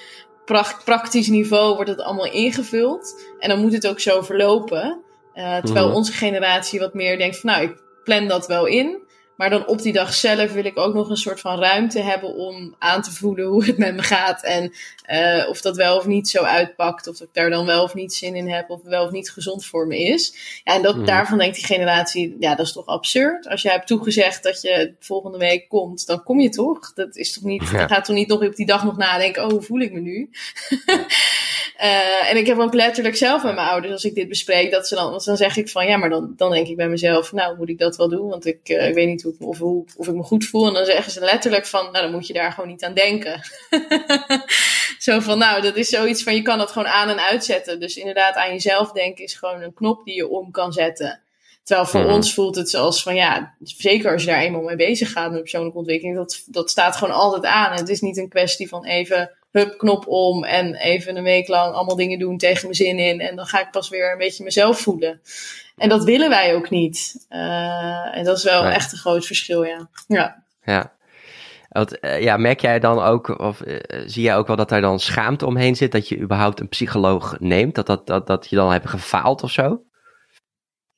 praktisch 0.85 1.29
niveau 1.29 1.75
wordt 1.75 1.91
het 1.91 2.01
allemaal 2.01 2.33
ingevuld. 2.33 3.25
En 3.39 3.49
dan 3.49 3.61
moet 3.61 3.73
het 3.73 3.87
ook 3.87 4.01
zo 4.01 4.23
verlopen. 4.23 5.03
terwijl 5.35 5.63
mm-hmm. 5.65 5.95
onze 5.95 6.13
generatie 6.13 6.81
wat 6.81 6.95
meer 6.95 7.19
denkt 7.19 7.41
van 7.41 7.51
nou, 7.51 7.63
ik 7.63 7.83
plan 8.05 8.29
dat 8.29 8.47
wel 8.47 8.67
in. 8.67 9.07
Maar 9.39 9.51
dan 9.51 9.67
op 9.67 9.83
die 9.83 9.93
dag 9.93 10.15
zelf 10.15 10.53
wil 10.53 10.65
ik 10.65 10.79
ook 10.79 10.95
nog 10.95 11.11
een 11.11 11.17
soort 11.17 11.41
van 11.41 11.61
ruimte 11.61 12.01
hebben 12.01 12.35
om 12.35 12.75
aan 12.79 13.03
te 13.03 13.13
voelen 13.13 13.47
hoe 13.47 13.65
het 13.65 13.79
met 13.79 13.95
me 13.95 14.03
gaat. 14.03 14.45
En 14.45 14.73
uh, 15.11 15.49
of 15.49 15.61
dat 15.61 15.77
wel 15.77 15.97
of 15.97 16.07
niet 16.07 16.29
zo 16.29 16.43
uitpakt. 16.43 17.07
Of 17.07 17.21
ik 17.21 17.29
daar 17.33 17.51
dan 17.51 17.67
wel 17.67 17.83
of 17.83 17.95
niet 17.95 18.15
zin 18.15 18.35
in 18.35 18.49
heb. 18.49 18.71
Of 18.71 18.83
wel 18.83 19.05
of 19.05 19.11
niet 19.11 19.31
gezond 19.31 19.67
voor 19.67 19.87
me 19.87 19.99
is. 19.99 20.35
Ja, 20.65 20.75
en 20.75 20.83
dat, 20.83 20.97
mm. 20.97 21.05
daarvan 21.05 21.39
denkt 21.39 21.57
die 21.57 21.65
generatie, 21.65 22.37
ja, 22.41 22.55
dat 22.55 22.67
is 22.67 22.73
toch 22.73 22.87
absurd. 22.87 23.49
Als 23.49 23.63
jij 23.63 23.73
hebt 23.73 23.87
toegezegd 23.87 24.43
dat 24.43 24.61
je 24.61 24.95
volgende 25.01 25.39
week 25.39 25.69
komt, 25.69 26.07
dan 26.07 26.23
kom 26.23 26.41
je 26.41 26.49
toch? 26.49 26.93
Dat 26.93 27.17
is 27.17 27.33
toch 27.33 27.45
niet, 27.45 27.69
ja. 27.69 27.87
gaat 27.87 28.05
toch 28.05 28.17
niet 28.17 28.29
nog 28.29 28.43
op 28.43 28.57
die 28.57 28.67
dag 28.67 28.85
nog 28.85 28.97
nadenken, 28.97 29.45
oh, 29.45 29.51
hoe 29.51 29.63
voel 29.63 29.81
ik 29.81 29.93
me 29.93 30.01
nu? 30.01 30.31
Uh, 31.83 32.31
en 32.31 32.37
ik 32.37 32.47
heb 32.47 32.59
ook 32.59 32.75
letterlijk 32.75 33.17
zelf 33.17 33.43
met 33.43 33.55
mijn 33.55 33.69
ouders, 33.69 33.93
als 33.93 34.05
ik 34.05 34.15
dit 34.15 34.29
bespreek, 34.29 34.71
dat 34.71 34.89
ze 34.89 34.95
dan, 34.95 35.21
dan 35.25 35.37
zeg 35.37 35.57
ik 35.57 35.69
van 35.69 35.87
ja, 35.87 35.97
maar 35.97 36.09
dan, 36.09 36.33
dan 36.37 36.51
denk 36.51 36.67
ik 36.67 36.77
bij 36.77 36.89
mezelf, 36.89 37.33
nou 37.33 37.57
moet 37.57 37.69
ik 37.69 37.79
dat 37.79 37.97
wel 37.97 38.09
doen, 38.09 38.29
want 38.29 38.47
ik, 38.47 38.69
uh, 38.69 38.89
ik 38.89 38.95
weet 38.95 39.07
niet 39.07 39.23
hoe 39.23 39.33
ik, 39.33 39.47
of, 39.47 39.59
hoe, 39.59 39.85
of 39.97 40.09
ik 40.09 40.15
me 40.15 40.23
goed 40.23 40.45
voel. 40.45 40.67
En 40.67 40.75
dan 40.75 40.85
zeggen 40.85 41.13
ze 41.13 41.21
letterlijk 41.21 41.67
van, 41.67 41.83
nou 41.93 42.05
dan 42.05 42.11
moet 42.11 42.27
je 42.27 42.33
daar 42.33 42.53
gewoon 42.53 42.71
niet 42.71 42.85
aan 42.85 42.95
denken. 42.95 43.41
Zo 44.99 45.21
van, 45.21 45.39
nou 45.39 45.63
dat 45.63 45.77
is 45.77 45.89
zoiets 45.89 46.23
van, 46.23 46.35
je 46.35 46.43
kan 46.43 46.59
dat 46.59 46.71
gewoon 46.71 46.89
aan 46.89 47.09
en 47.09 47.21
uitzetten. 47.21 47.81
Dus 47.81 47.97
inderdaad 47.97 48.35
aan 48.35 48.53
jezelf 48.53 48.93
denken 48.93 49.25
is 49.25 49.35
gewoon 49.35 49.63
een 49.63 49.75
knop 49.75 50.05
die 50.05 50.15
je 50.15 50.29
om 50.29 50.51
kan 50.51 50.73
zetten. 50.73 51.21
Terwijl 51.63 51.89
voor 51.89 52.01
mm. 52.01 52.11
ons 52.11 52.35
voelt 52.35 52.57
het 52.57 52.71
zoals 52.71 53.03
van 53.03 53.15
ja, 53.15 53.55
zeker 53.63 54.13
als 54.13 54.23
je 54.23 54.31
daar 54.31 54.41
eenmaal 54.41 54.63
mee 54.63 54.77
bezig 54.77 55.13
gaat 55.13 55.31
met 55.31 55.41
persoonlijke 55.41 55.79
ontwikkeling, 55.79 56.17
dat, 56.17 56.43
dat 56.47 56.71
staat 56.71 56.97
gewoon 56.97 57.15
altijd 57.15 57.45
aan. 57.45 57.77
Het 57.77 57.89
is 57.89 58.01
niet 58.01 58.17
een 58.17 58.29
kwestie 58.29 58.69
van 58.69 58.85
even 58.85 59.38
hup, 59.51 59.79
knop 59.79 60.07
om 60.07 60.45
en 60.45 60.75
even 60.75 61.17
een 61.17 61.23
week 61.23 61.49
lang 61.49 61.75
allemaal 61.75 61.97
dingen 61.97 62.19
doen 62.19 62.39
tegen 62.39 62.63
mijn 62.63 62.75
zin 62.75 62.99
in. 62.99 63.21
En 63.21 63.37
dan 63.37 63.47
ga 63.47 63.61
ik 63.61 63.71
pas 63.71 63.89
weer 63.89 64.13
een 64.13 64.19
beetje 64.19 64.45
mezelf 64.45 64.81
voelen. 64.81 65.21
En 65.77 65.89
dat 65.89 66.05
willen 66.05 66.29
wij 66.29 66.55
ook 66.55 66.71
niet. 66.71 67.27
Uh, 67.31 68.17
en 68.17 68.25
dat 68.25 68.37
is 68.37 68.45
wel 68.45 68.65
echt 68.65 68.93
een 68.93 68.99
groot 68.99 69.27
verschil, 69.27 69.63
ja. 69.63 69.89
Ja. 70.07 70.45
ja. 70.65 70.97
Uh, 72.01 72.23
ja, 72.23 72.37
merk 72.37 72.61
jij 72.61 72.79
dan 72.79 73.03
ook, 73.03 73.41
of 73.41 73.61
uh, 73.61 73.77
zie 74.07 74.23
jij 74.23 74.37
ook 74.37 74.47
wel 74.47 74.57
dat 74.57 74.69
daar 74.69 74.81
dan 74.81 75.01
schaamte 75.01 75.47
omheen 75.47 75.77
zit, 75.77 75.93
dat 75.93 76.09
je 76.09 76.19
überhaupt 76.19 76.61
een 76.61 76.69
psycholoog 76.69 77.37
neemt? 77.39 77.75
Dat, 77.75 77.87
dat, 77.87 78.07
dat, 78.07 78.27
dat 78.27 78.47
je 78.51 78.57
dan 78.57 78.73
hebt 78.73 78.89
gefaald 78.89 79.43
of 79.43 79.51
zo? 79.51 79.83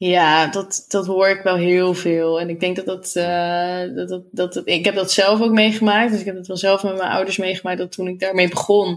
Ja, 0.03 0.47
dat, 0.47 0.85
dat 0.89 1.07
hoor 1.07 1.29
ik 1.29 1.43
wel 1.43 1.57
heel 1.57 1.95
veel. 1.95 2.41
En 2.41 2.49
ik 2.49 2.61
denk 2.61 2.77
dat 2.77 2.87
dat, 2.87 3.15
uh, 3.17 3.97
dat, 3.97 4.09
dat, 4.09 4.23
dat, 4.31 4.53
dat, 4.53 4.69
Ik 4.69 4.85
heb 4.85 4.95
dat 4.95 5.13
zelf 5.13 5.41
ook 5.41 5.53
meegemaakt. 5.53 6.11
Dus 6.11 6.21
ik 6.21 6.27
heb 6.27 6.37
het 6.37 6.47
wel 6.47 6.57
zelf 6.57 6.83
met 6.83 6.97
mijn 6.97 7.11
ouders 7.11 7.37
meegemaakt. 7.37 7.79
Dat 7.79 7.93
toen 7.93 8.09
ik 8.09 8.21
daarmee 8.21 8.49
begon. 8.49 8.95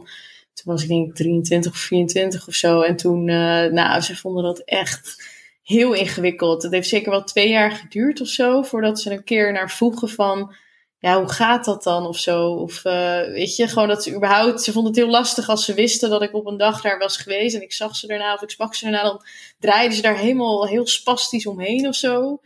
Toen 0.53 0.74
was 0.74 0.81
ik 0.81 0.88
denk 0.88 1.07
ik 1.07 1.15
23 1.15 1.72
of 1.72 1.77
24 1.77 2.48
of 2.48 2.53
zo. 2.53 2.81
En 2.81 2.95
toen, 2.95 3.27
uh, 3.27 3.65
nou, 3.65 4.01
ze 4.01 4.15
vonden 4.15 4.43
dat 4.43 4.60
echt 4.60 5.24
heel 5.63 5.93
ingewikkeld. 5.93 6.63
Het 6.63 6.72
heeft 6.72 6.89
zeker 6.89 7.12
wel 7.12 7.24
twee 7.24 7.50
jaar 7.50 7.72
geduurd 7.72 8.22
of 8.22 8.27
zo. 8.27 8.62
Voordat 8.62 9.00
ze 9.00 9.12
een 9.12 9.24
keer 9.24 9.51
naar 9.51 9.72
vroegen 9.72 10.10
van 10.10 10.55
ja, 11.03 11.17
hoe 11.19 11.31
gaat 11.31 11.65
dat 11.65 11.83
dan 11.83 12.07
of 12.07 12.17
zo? 12.17 12.48
Of 12.48 12.86
uh, 12.86 13.19
weet 13.19 13.55
je, 13.55 13.67
gewoon 13.67 13.88
dat 13.88 14.03
ze 14.03 14.15
überhaupt, 14.15 14.62
ze 14.62 14.72
vonden 14.72 14.91
het 14.91 15.01
heel 15.01 15.12
lastig 15.12 15.50
als 15.50 15.65
ze 15.65 15.74
wisten 15.74 16.10
dat 16.10 16.22
ik 16.22 16.33
op 16.33 16.45
een 16.45 16.57
dag 16.57 16.81
daar 16.81 16.98
was 16.98 17.17
geweest 17.17 17.55
en 17.55 17.62
ik 17.62 17.74
zag 17.74 17.95
ze 17.95 18.07
daarna 18.07 18.33
of 18.33 18.41
ik 18.41 18.50
sprak 18.50 18.75
ze 18.75 18.83
daarna, 18.83 19.03
dan 19.03 19.25
draaiden 19.60 19.95
ze 19.95 20.01
daar 20.01 20.17
helemaal 20.17 20.67
heel 20.67 20.88
spastisch 20.88 21.45
omheen 21.45 21.88
of 21.88 21.95
zo. 21.95 22.39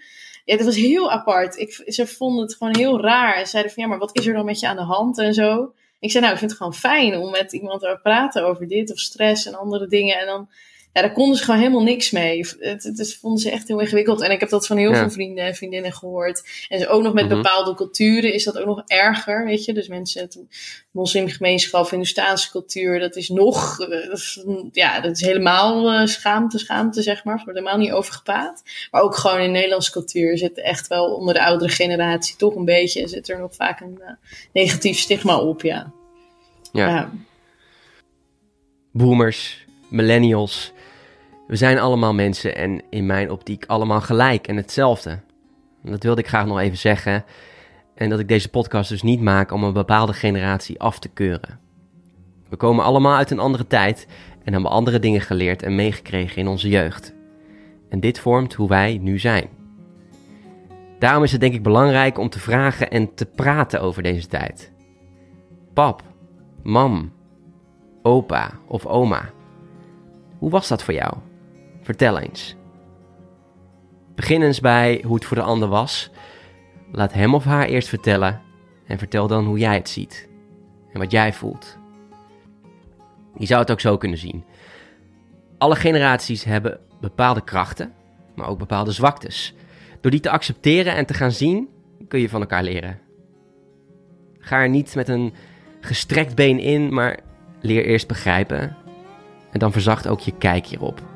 Ja, 0.46 0.58
dat 0.58 0.66
was 0.66 0.76
heel 0.76 1.12
apart. 1.12 1.58
Ik, 1.58 1.84
ze 1.88 2.08
vonden 2.08 2.42
het 2.42 2.56
gewoon 2.56 2.76
heel 2.76 3.02
raar 3.02 3.36
en 3.36 3.48
zeiden 3.48 3.72
van 3.72 3.84
ja, 3.84 3.90
maar 3.90 4.00
wat 4.00 4.18
is 4.18 4.28
er 4.28 4.34
dan 4.34 4.46
met 4.46 4.60
je 4.60 4.68
aan 4.68 4.76
de 4.76 4.82
hand 4.82 5.18
en 5.18 5.34
zo. 5.34 5.74
Ik 6.00 6.12
zei 6.12 6.24
nou, 6.24 6.34
ik 6.34 6.40
vind 6.40 6.52
het 6.52 6.60
gewoon 6.60 6.76
fijn 6.76 7.18
om 7.18 7.32
met 7.32 7.54
iemand 7.54 7.82
te 7.82 8.00
praten 8.04 8.46
over 8.46 8.68
dit 8.68 8.92
of 8.92 9.00
stress 9.00 9.46
en 9.46 9.56
andere 9.56 9.88
dingen 9.88 10.20
en 10.20 10.26
dan 10.26 10.50
ja, 10.94 11.04
daar 11.04 11.14
konden 11.14 11.38
ze 11.38 11.44
gewoon 11.44 11.60
helemaal 11.60 11.84
niks 11.84 12.12
mee. 12.12 12.48
Het, 12.60 12.84
het, 12.84 13.18
vonden 13.22 13.40
ze 13.40 13.52
echt 13.52 13.68
heel 13.68 13.80
ingewikkeld. 13.80 14.22
En 14.22 14.32
ik 14.32 14.40
heb 14.40 14.50
dat 14.50 14.68
van 14.68 14.78
heel 14.78 14.94
veel 14.94 15.10
vrienden 15.10 15.46
en 15.46 15.56
vriendinnen 15.56 15.94
gehoord. 15.94 16.44
En 16.70 16.88
ook 16.88 17.02
nog 17.02 17.14
met 17.14 17.26
mhm. 17.26 17.36
bepaalde 17.36 17.74
culturen 17.74 18.34
is 18.34 18.44
dat 18.44 18.58
ook 18.58 18.66
nog 18.66 18.82
erger, 18.86 19.46
weet 19.46 19.66
je. 19.66 19.74
Dus 19.74 19.88
mensen, 19.88 20.22
het 20.22 20.40
moslimgemeenschap, 20.92 21.90
Hindoestaanse 21.90 22.52
cultuur, 22.52 23.00
dat 23.00 23.16
is 23.16 23.30
nog, 23.30 23.80
eh, 23.80 24.10
dat 24.10 24.18
is, 24.18 24.44
ja, 24.72 25.00
dat 25.00 25.12
is 25.12 25.22
helemaal 25.22 25.94
uh, 25.94 26.06
schaamte, 26.06 26.58
schaamte, 26.58 27.02
zeg 27.02 27.24
maar. 27.24 27.38
Er 27.38 27.44
wordt 27.44 27.60
helemaal 27.60 27.80
niet 27.80 27.92
over 27.92 28.14
gepraat. 28.14 28.64
Maar 28.92 29.02
ook 29.02 29.16
gewoon 29.16 29.40
in 29.40 29.52
Nederlandse 29.52 29.92
cultuur 29.92 30.38
zit 30.38 30.62
echt 30.62 30.88
wel 30.88 31.14
onder 31.14 31.34
de 31.34 31.44
oudere 31.44 31.72
generatie 31.72 32.36
toch 32.36 32.56
een 32.56 32.66
beetje, 32.66 33.08
zit 33.08 33.30
er 33.30 33.40
nog 33.40 33.56
vaak 33.56 33.80
een 33.80 34.00
uh, 34.02 34.10
negatief 34.54 35.00
stigma 35.00 35.40
op, 35.40 35.62
ja. 35.62 35.92
Ja. 36.72 36.88
ja. 36.88 37.12
Boomers, 38.92 39.66
millennials, 39.90 40.72
we 41.48 41.56
zijn 41.56 41.80
allemaal 41.80 42.14
mensen 42.14 42.56
en 42.56 42.82
in 42.90 43.06
mijn 43.06 43.32
optiek 43.32 43.66
allemaal 43.66 44.02
gelijk 44.02 44.48
en 44.48 44.56
hetzelfde. 44.56 45.20
Dat 45.84 46.04
wilde 46.04 46.22
ik 46.22 46.28
graag 46.28 46.46
nog 46.46 46.60
even 46.60 46.78
zeggen. 46.78 47.26
En 47.96 48.10
dat 48.10 48.20
ik 48.20 48.28
deze 48.28 48.50
podcast 48.50 48.90
dus 48.90 49.02
niet 49.02 49.22
maak 49.22 49.52
om 49.52 49.64
een 49.64 49.74
bepaalde 49.74 50.14
generatie 50.14 50.80
af 50.80 51.00
te 51.00 51.10
keuren. 51.10 51.60
We 52.50 52.56
komen 52.56 52.84
allemaal 52.84 53.16
uit 53.16 53.32
een 53.32 53.40
andere 53.40 53.68
tijd 53.68 54.08
en 54.44 54.54
hebben 54.54 54.72
andere 54.72 55.00
dingen 55.00 55.22
geleerd 55.22 55.64
en 55.64 55.76
meegekregen 55.76 56.38
in 56.38 56.48
onze 56.48 56.70
jeugd. 56.70 57.14
En 57.90 58.00
dit 58.00 58.20
vormt 58.20 58.54
hoe 58.54 58.68
wij 58.68 58.98
nu 59.02 59.20
zijn. 59.20 59.50
Daarom 61.00 61.24
is 61.24 61.32
het 61.32 61.42
denk 61.42 61.54
ik 61.54 61.64
belangrijk 61.64 62.18
om 62.18 62.30
te 62.30 62.40
vragen 62.40 62.92
en 62.92 63.14
te 63.14 63.26
praten 63.26 63.82
over 63.82 64.04
deze 64.04 64.28
tijd. 64.28 64.72
Pap, 65.74 66.04
mam, 66.64 67.12
opa 68.02 68.52
of 68.68 68.86
oma. 68.86 69.30
Hoe 70.38 70.50
was 70.50 70.68
dat 70.68 70.84
voor 70.84 70.94
jou? 70.94 71.14
Vertel 71.88 72.20
eens. 72.20 72.56
Begin 74.16 74.42
eens 74.42 74.60
bij 74.60 75.04
hoe 75.06 75.16
het 75.16 75.26
voor 75.26 75.38
de 75.38 75.44
ander 75.44 75.68
was. 75.68 76.10
Laat 76.92 77.14
hem 77.14 77.34
of 77.36 77.44
haar 77.44 77.66
eerst 77.66 77.88
vertellen 77.88 78.42
en 78.86 78.98
vertel 78.98 79.28
dan 79.28 79.46
hoe 79.46 79.58
jij 79.58 79.76
het 79.76 79.90
ziet 79.90 80.30
en 80.94 81.00
wat 81.00 81.12
jij 81.12 81.34
voelt. 81.34 81.78
Je 83.38 83.46
zou 83.46 83.60
het 83.60 83.72
ook 83.72 83.80
zo 83.80 83.98
kunnen 83.98 84.18
zien. 84.18 84.44
Alle 85.58 85.76
generaties 85.76 86.44
hebben 86.44 86.80
bepaalde 87.02 87.44
krachten, 87.44 87.94
maar 88.36 88.48
ook 88.48 88.60
bepaalde 88.60 88.92
zwaktes. 88.92 89.54
Door 90.02 90.12
die 90.12 90.20
te 90.20 90.30
accepteren 90.30 90.96
en 90.96 91.06
te 91.06 91.14
gaan 91.14 91.32
zien, 91.32 91.70
kun 92.08 92.20
je 92.20 92.30
van 92.30 92.42
elkaar 92.42 92.64
leren. 92.64 93.00
Ga 94.40 94.58
er 94.62 94.70
niet 94.70 94.96
met 94.96 95.08
een 95.08 95.34
gestrekt 95.80 96.36
been 96.36 96.60
in, 96.60 96.94
maar 96.94 97.20
leer 97.62 97.86
eerst 97.86 98.08
begrijpen. 98.08 98.76
En 99.52 99.60
dan 99.60 99.72
verzacht 99.72 100.08
ook 100.08 100.20
je 100.20 100.38
kijk 100.38 100.66
hierop. 100.66 101.16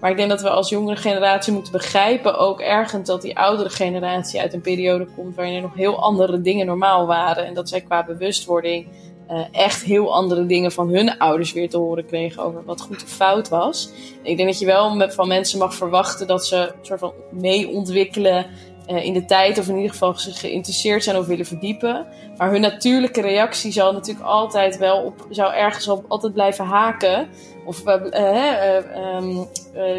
Maar 0.00 0.10
ik 0.10 0.16
denk 0.16 0.28
dat 0.28 0.42
we 0.42 0.50
als 0.50 0.68
jongere 0.68 0.96
generatie 0.96 1.52
moeten 1.52 1.72
begrijpen, 1.72 2.38
ook 2.38 2.60
ergens, 2.60 3.08
dat 3.08 3.22
die 3.22 3.38
oudere 3.38 3.70
generatie 3.70 4.40
uit 4.40 4.52
een 4.52 4.60
periode 4.60 5.06
komt 5.16 5.34
waarin 5.34 5.54
er 5.54 5.62
nog 5.62 5.74
heel 5.74 6.02
andere 6.02 6.40
dingen 6.40 6.66
normaal 6.66 7.06
waren. 7.06 7.46
En 7.46 7.54
dat 7.54 7.68
zij 7.68 7.80
qua 7.80 8.04
bewustwording 8.04 8.86
uh, 9.30 9.40
echt 9.52 9.82
heel 9.82 10.14
andere 10.14 10.46
dingen 10.46 10.72
van 10.72 10.88
hun 10.88 11.18
ouders 11.18 11.52
weer 11.52 11.68
te 11.68 11.78
horen 11.78 12.06
kregen 12.06 12.42
over 12.42 12.64
wat 12.64 12.80
goed 12.80 13.02
of 13.02 13.08
fout 13.08 13.48
was. 13.48 13.90
ik 14.22 14.36
denk 14.36 14.48
dat 14.48 14.58
je 14.58 14.66
wel 14.66 15.10
van 15.10 15.28
mensen 15.28 15.58
mag 15.58 15.74
verwachten 15.74 16.26
dat 16.26 16.46
ze 16.46 16.72
soort 16.82 17.00
van 17.00 17.12
mee 17.30 17.68
ontwikkelen 17.68 18.46
uh, 18.90 19.04
in 19.04 19.12
de 19.12 19.24
tijd, 19.24 19.58
of 19.58 19.68
in 19.68 19.76
ieder 19.76 19.90
geval 19.90 20.14
geïnteresseerd 20.14 21.04
zijn 21.04 21.16
of 21.16 21.26
willen 21.26 21.46
verdiepen. 21.46 22.06
Maar 22.36 22.50
hun 22.50 22.60
natuurlijke 22.60 23.20
reactie 23.20 23.72
zal 23.72 23.92
natuurlijk 23.92 24.26
altijd 24.26 24.78
wel 24.78 25.02
op, 25.02 25.26
zou 25.30 25.54
ergens 25.54 25.88
op 25.88 26.04
altijd 26.08 26.32
blijven 26.32 26.64
haken 26.64 27.28
of 27.66 27.82
um, 27.86 29.48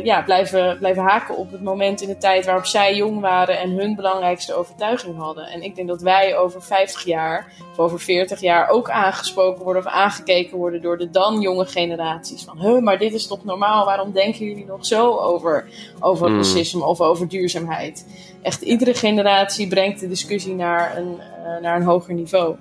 ja, 0.03 0.21
blijven, 0.21 0.77
blijven 0.77 1.03
haken 1.03 1.37
op 1.37 1.51
het 1.51 1.63
moment 1.63 2.01
in 2.01 2.07
de 2.07 2.17
tijd 2.17 2.45
waarop 2.45 2.65
zij 2.65 2.95
jong 2.95 3.19
waren 3.19 3.59
en 3.59 3.69
hun 3.69 3.95
belangrijkste 3.95 4.53
overtuiging 4.53 5.17
hadden. 5.17 5.47
En 5.47 5.61
ik 5.61 5.75
denk 5.75 5.87
dat 5.87 6.01
wij 6.01 6.37
over 6.37 6.61
50 6.61 7.03
jaar 7.03 7.53
of 7.71 7.79
over 7.79 7.99
40 7.99 8.39
jaar 8.39 8.69
ook 8.69 8.89
aangesproken 8.89 9.63
worden 9.63 9.85
of 9.85 9.91
aangekeken 9.91 10.57
worden 10.57 10.81
door 10.81 10.97
de 10.97 11.09
dan 11.09 11.41
jonge 11.41 11.65
generaties. 11.65 12.43
Van, 12.43 12.59
huh, 12.59 12.81
maar 12.81 12.97
dit 12.97 13.13
is 13.13 13.27
toch 13.27 13.43
normaal? 13.43 13.85
Waarom 13.85 14.11
denken 14.11 14.45
jullie 14.45 14.65
nog 14.65 14.85
zo 14.85 15.15
over, 15.15 15.69
over 15.99 16.27
hmm. 16.27 16.37
racisme 16.37 16.85
of 16.85 17.01
over 17.01 17.27
duurzaamheid? 17.27 18.05
Echt 18.41 18.61
iedere 18.61 18.93
generatie 18.93 19.67
brengt 19.67 19.99
de 19.99 20.07
discussie 20.07 20.55
naar 20.55 20.97
een, 20.97 21.17
naar 21.61 21.75
een 21.75 21.83
hoger 21.83 22.13
niveau. 22.13 22.55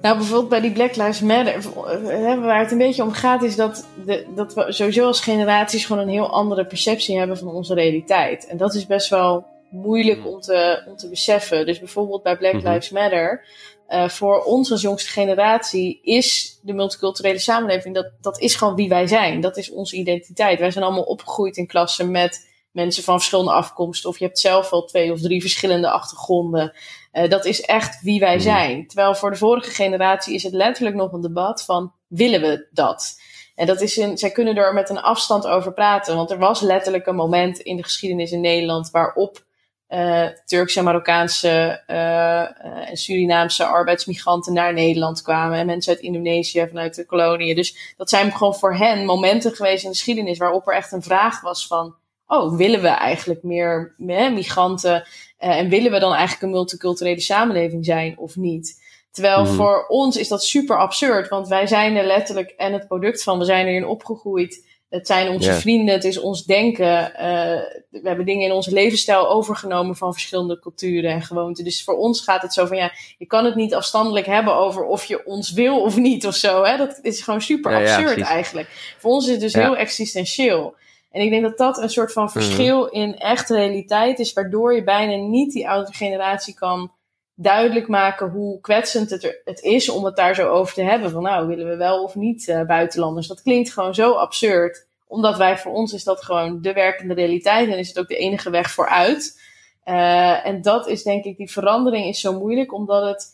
Nou, 0.00 0.16
bijvoorbeeld 0.16 0.48
bij 0.48 0.60
die 0.60 0.72
Black 0.72 0.96
Lives 0.96 1.20
Matter, 1.20 1.54
eh, 1.54 2.40
waar 2.40 2.58
het 2.60 2.70
een 2.72 2.78
beetje 2.78 3.02
om 3.02 3.12
gaat, 3.12 3.42
is 3.42 3.56
dat, 3.56 3.86
de, 4.06 4.26
dat 4.34 4.54
we 4.54 4.72
sowieso 4.72 5.06
als 5.06 5.20
generaties 5.20 5.84
gewoon 5.84 6.02
een 6.02 6.08
heel 6.08 6.30
andere 6.30 6.66
perceptie 6.66 7.18
hebben 7.18 7.38
van 7.38 7.48
onze 7.48 7.74
realiteit. 7.74 8.46
En 8.46 8.56
dat 8.56 8.74
is 8.74 8.86
best 8.86 9.08
wel 9.08 9.46
moeilijk 9.70 10.26
om 10.26 10.40
te, 10.40 10.82
om 10.86 10.96
te 10.96 11.08
beseffen. 11.08 11.66
Dus 11.66 11.78
bijvoorbeeld 11.78 12.22
bij 12.22 12.36
Black 12.36 12.52
Mhm. 12.54 12.68
Lives 12.68 12.90
Matter. 12.90 13.44
eh, 13.86 14.08
voor 14.08 14.42
ons 14.42 14.70
als 14.70 14.80
jongste 14.80 15.10
generatie 15.10 16.00
is 16.02 16.58
de 16.62 16.72
multiculturele 16.72 17.38
samenleving, 17.38 17.94
dat, 17.94 18.10
dat 18.20 18.40
is 18.40 18.54
gewoon 18.54 18.74
wie 18.74 18.88
wij 18.88 19.06
zijn. 19.06 19.40
Dat 19.40 19.56
is 19.56 19.70
onze 19.70 19.96
identiteit. 19.96 20.58
Wij 20.58 20.70
zijn 20.70 20.84
allemaal 20.84 21.02
opgegroeid 21.02 21.56
in 21.56 21.66
klassen 21.66 22.10
met 22.10 22.48
mensen 22.72 23.02
van 23.02 23.14
verschillende 23.16 23.52
afkomsten. 23.52 24.10
Of 24.10 24.18
je 24.18 24.24
hebt 24.24 24.38
zelf 24.38 24.70
wel 24.70 24.84
twee 24.84 25.12
of 25.12 25.20
drie 25.20 25.40
verschillende 25.40 25.90
achtergronden. 25.90 26.72
Eh, 27.10 27.28
dat 27.30 27.44
is 27.44 27.60
echt 27.60 28.02
wie 28.02 28.20
wij 28.20 28.34
Mhm. 28.34 28.42
zijn. 28.42 28.86
Terwijl 28.86 29.14
voor 29.14 29.30
de 29.30 29.36
vorige 29.36 29.70
generatie 29.70 30.34
is 30.34 30.42
het 30.42 30.52
letterlijk 30.52 30.96
nog 30.96 31.12
een 31.12 31.20
debat 31.20 31.64
van 31.64 31.92
willen 32.08 32.40
we 32.40 32.68
dat? 32.70 33.20
En 33.54 33.66
dat 33.66 33.80
is 33.80 33.96
een, 33.96 34.18
zij 34.18 34.30
kunnen 34.30 34.56
er 34.56 34.74
met 34.74 34.90
een 34.90 35.00
afstand 35.00 35.46
over 35.46 35.72
praten. 35.72 36.16
Want 36.16 36.30
er 36.30 36.38
was 36.38 36.60
letterlijk 36.60 37.06
een 37.06 37.14
moment 37.16 37.58
in 37.58 37.76
de 37.76 37.82
geschiedenis 37.82 38.32
in 38.32 38.40
Nederland 38.40 38.90
waarop 38.90 39.48
eh, 39.86 40.26
Turkse 40.44 40.82
Marokkaanse 40.82 41.82
eh, 41.86 42.88
en 42.90 42.96
Surinaamse 42.96 43.64
arbeidsmigranten 43.64 44.52
naar 44.52 44.72
Nederland 44.72 45.22
kwamen. 45.22 45.58
En 45.58 45.66
mensen 45.66 45.92
uit 45.94 46.02
Indonesië, 46.02 46.66
vanuit 46.68 46.94
de 46.94 47.06
koloniën. 47.06 47.54
Dus 47.54 47.94
dat 47.96 48.10
zijn 48.10 48.32
gewoon 48.32 48.54
voor 48.54 48.74
hen 48.74 49.04
momenten 49.04 49.52
geweest 49.52 49.82
in 49.84 49.90
de 49.90 49.96
geschiedenis 49.96 50.38
waarop 50.38 50.68
er 50.68 50.74
echt 50.74 50.92
een 50.92 51.02
vraag 51.02 51.40
was 51.40 51.66
van... 51.66 51.94
Oh, 52.32 52.56
willen 52.56 52.82
we 52.82 52.88
eigenlijk 52.88 53.42
meer 53.42 53.94
hè, 54.06 54.30
migranten? 54.30 55.08
eh, 55.38 55.58
en 55.58 55.68
willen 55.68 55.90
we 55.92 55.98
dan 55.98 56.12
eigenlijk 56.12 56.42
een 56.42 56.50
multiculturele 56.50 57.20
samenleving 57.20 57.84
zijn 57.84 58.18
of 58.18 58.36
niet? 58.36 58.82
Terwijl 59.10 59.44
Mhm. 59.44 59.52
voor 59.54 59.86
ons 59.88 60.16
is 60.16 60.28
dat 60.28 60.44
super 60.44 60.78
absurd, 60.78 61.28
want 61.28 61.48
wij 61.48 61.66
zijn 61.66 61.96
er 61.96 62.04
letterlijk 62.06 62.50
en 62.50 62.72
het 62.72 62.86
product 62.88 63.22
van, 63.22 63.38
we 63.38 63.44
zijn 63.44 63.66
erin 63.66 63.86
opgegroeid. 63.86 64.68
Het 64.90 65.06
zijn 65.06 65.28
onze 65.28 65.52
vrienden, 65.60 65.94
het 65.94 66.04
is 66.04 66.18
ons 66.18 66.44
denken. 66.44 67.14
eh, 67.14 67.60
we 67.90 68.00
hebben 68.02 68.26
dingen 68.26 68.46
in 68.46 68.52
onze 68.52 68.72
levensstijl 68.72 69.28
overgenomen 69.28 69.96
van 69.96 70.12
verschillende 70.12 70.58
culturen 70.58 71.10
en 71.10 71.22
gewoonten. 71.22 71.64
Dus 71.64 71.84
voor 71.84 71.96
ons 71.96 72.20
gaat 72.20 72.42
het 72.42 72.52
zo 72.52 72.66
van 72.66 72.76
ja, 72.76 72.92
je 73.18 73.26
kan 73.26 73.44
het 73.44 73.54
niet 73.54 73.74
afstandelijk 73.74 74.26
hebben 74.26 74.54
over 74.54 74.84
of 74.84 75.04
je 75.04 75.26
ons 75.26 75.52
wil 75.52 75.80
of 75.80 75.96
niet 75.96 76.26
of 76.26 76.34
zo. 76.34 76.62
Hè? 76.64 76.76
Dat 76.76 76.98
is 77.02 77.20
gewoon 77.22 77.40
super 77.40 77.72
Ja, 77.72 77.78
ja, 77.78 77.96
absurd 77.96 78.20
eigenlijk. 78.26 78.94
Voor 78.98 79.10
ons 79.10 79.24
is 79.26 79.30
het 79.32 79.40
dus 79.40 79.52
Ja. 79.52 79.60
heel 79.60 79.76
existentieel. 79.76 80.74
En 81.10 81.22
ik 81.22 81.30
denk 81.30 81.42
dat 81.42 81.58
dat 81.58 81.78
een 81.78 81.90
soort 81.90 82.12
van 82.12 82.30
verschil 82.30 82.86
in 82.86 83.16
echte 83.18 83.54
realiteit 83.54 84.18
is, 84.18 84.32
waardoor 84.32 84.74
je 84.74 84.84
bijna 84.84 85.14
niet 85.28 85.52
die 85.52 85.68
oudere 85.68 85.96
generatie 85.96 86.54
kan 86.54 86.92
duidelijk 87.34 87.88
maken 87.88 88.30
hoe 88.30 88.60
kwetsend 88.60 89.10
het, 89.10 89.24
er- 89.24 89.40
het 89.44 89.60
is 89.60 89.88
om 89.88 90.04
het 90.04 90.16
daar 90.16 90.34
zo 90.34 90.48
over 90.48 90.74
te 90.74 90.82
hebben. 90.82 91.10
Van 91.10 91.22
nou, 91.22 91.46
willen 91.46 91.68
we 91.68 91.76
wel 91.76 92.02
of 92.02 92.14
niet 92.14 92.48
eh, 92.48 92.62
buitenlanders? 92.62 93.26
Dat 93.26 93.42
klinkt 93.42 93.72
gewoon 93.72 93.94
zo 93.94 94.12
absurd. 94.12 94.86
Omdat 95.06 95.36
wij, 95.36 95.58
voor 95.58 95.72
ons 95.72 95.92
is 95.92 96.04
dat 96.04 96.24
gewoon 96.24 96.62
de 96.62 96.72
werkende 96.72 97.14
realiteit 97.14 97.68
en 97.70 97.78
is 97.78 97.88
het 97.88 97.98
ook 97.98 98.08
de 98.08 98.16
enige 98.16 98.50
weg 98.50 98.70
vooruit. 98.70 99.40
Eh, 99.84 100.46
en 100.46 100.62
dat 100.62 100.88
is 100.88 101.02
denk 101.02 101.24
ik, 101.24 101.36
die 101.36 101.50
verandering 101.50 102.06
is 102.06 102.20
zo 102.20 102.38
moeilijk, 102.38 102.72
omdat 102.74 103.04
het 103.06 103.26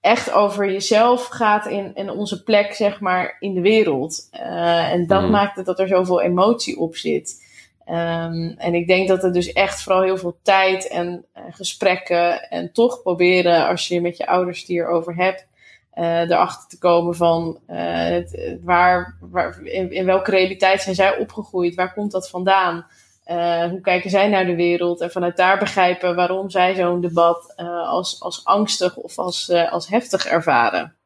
echt 0.00 0.32
over 0.32 0.70
jezelf 0.72 1.26
gaat 1.26 1.66
in, 1.66 1.94
in 1.94 2.10
onze 2.10 2.42
plek, 2.42 2.72
zeg 2.74 3.00
maar, 3.00 3.36
in 3.40 3.54
de 3.54 3.60
wereld. 3.60 4.28
Eh, 4.30 4.92
en 4.92 5.06
dat 5.06 5.22
Mhm. 5.22 5.30
maakt 5.30 5.56
het 5.56 5.66
dat 5.66 5.78
er 5.78 5.88
zoveel 5.88 6.20
emotie 6.20 6.78
op 6.78 6.96
zit. 6.96 7.46
Ehm, 7.84 8.52
en 8.56 8.74
ik 8.74 8.86
denk 8.86 9.08
dat 9.08 9.22
het 9.22 9.34
dus 9.34 9.52
echt 9.52 9.82
vooral 9.82 10.02
heel 10.02 10.16
veel 10.16 10.38
tijd 10.42 10.88
en 10.88 11.24
eh, 11.32 11.42
gesprekken 11.50 12.48
en 12.50 12.72
toch 12.72 13.02
proberen, 13.02 13.66
als 13.66 13.88
je 13.88 14.00
met 14.00 14.16
je 14.16 14.26
ouders 14.26 14.58
het 14.58 14.68
hierover 14.68 15.14
hebt, 15.16 15.46
eh, 15.90 16.20
erachter 16.30 16.68
te 16.68 16.78
komen 16.78 17.14
van 17.16 17.58
het- 17.66 18.56
waar, 18.62 19.16
waar, 19.20 19.60
in, 19.62 19.92
in 19.92 20.04
welke 20.04 20.30
realiteit 20.30 20.82
zijn 20.82 20.94
zij 20.94 21.18
opgegroeid, 21.18 21.74
waar 21.74 21.92
komt 21.94 22.10
dat 22.12 22.28
vandaan, 22.30 22.86
Eh, 23.28 23.64
hoe 23.64 23.80
kijken 23.80 24.10
zij 24.10 24.28
naar 24.28 24.46
de 24.46 24.54
wereld 24.54 25.00
en 25.00 25.10
vanuit 25.10 25.36
daar 25.36 25.58
begrijpen 25.58 26.14
waarom 26.14 26.50
zij 26.50 26.74
zo'n 26.74 27.00
debat 27.00 27.52
eh, 27.56 27.88
als, 27.88 28.20
als 28.20 28.44
angstig 28.44 28.96
of 28.96 29.18
als, 29.18 29.48
eh, 29.48 29.72
als 29.72 29.88
heftig 29.88 30.26
ervaren. 30.26 30.96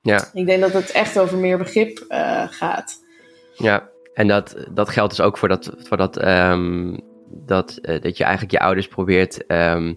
Ja. 0.00 0.30
Ik 0.32 0.46
denk 0.46 0.60
dat 0.60 0.72
het 0.72 0.90
echt 0.90 1.18
over 1.18 1.38
meer 1.38 1.58
begrip 1.58 2.04
gaat. 2.50 3.02
Ja, 3.54 3.88
en 4.14 4.28
dat, 4.28 4.56
dat 4.70 4.88
geldt 4.88 5.16
dus 5.16 5.24
ook 5.24 5.38
voor 5.38 5.48
dat, 5.48 5.70
voor 5.78 5.96
dat, 5.96 6.16
ehm, 6.16 6.96
dat, 7.28 7.78
dat 7.82 8.16
je 8.16 8.24
eigenlijk 8.24 8.52
je 8.52 8.60
ouders 8.60 8.88
probeert, 8.88 9.46
ehm, 9.46 9.94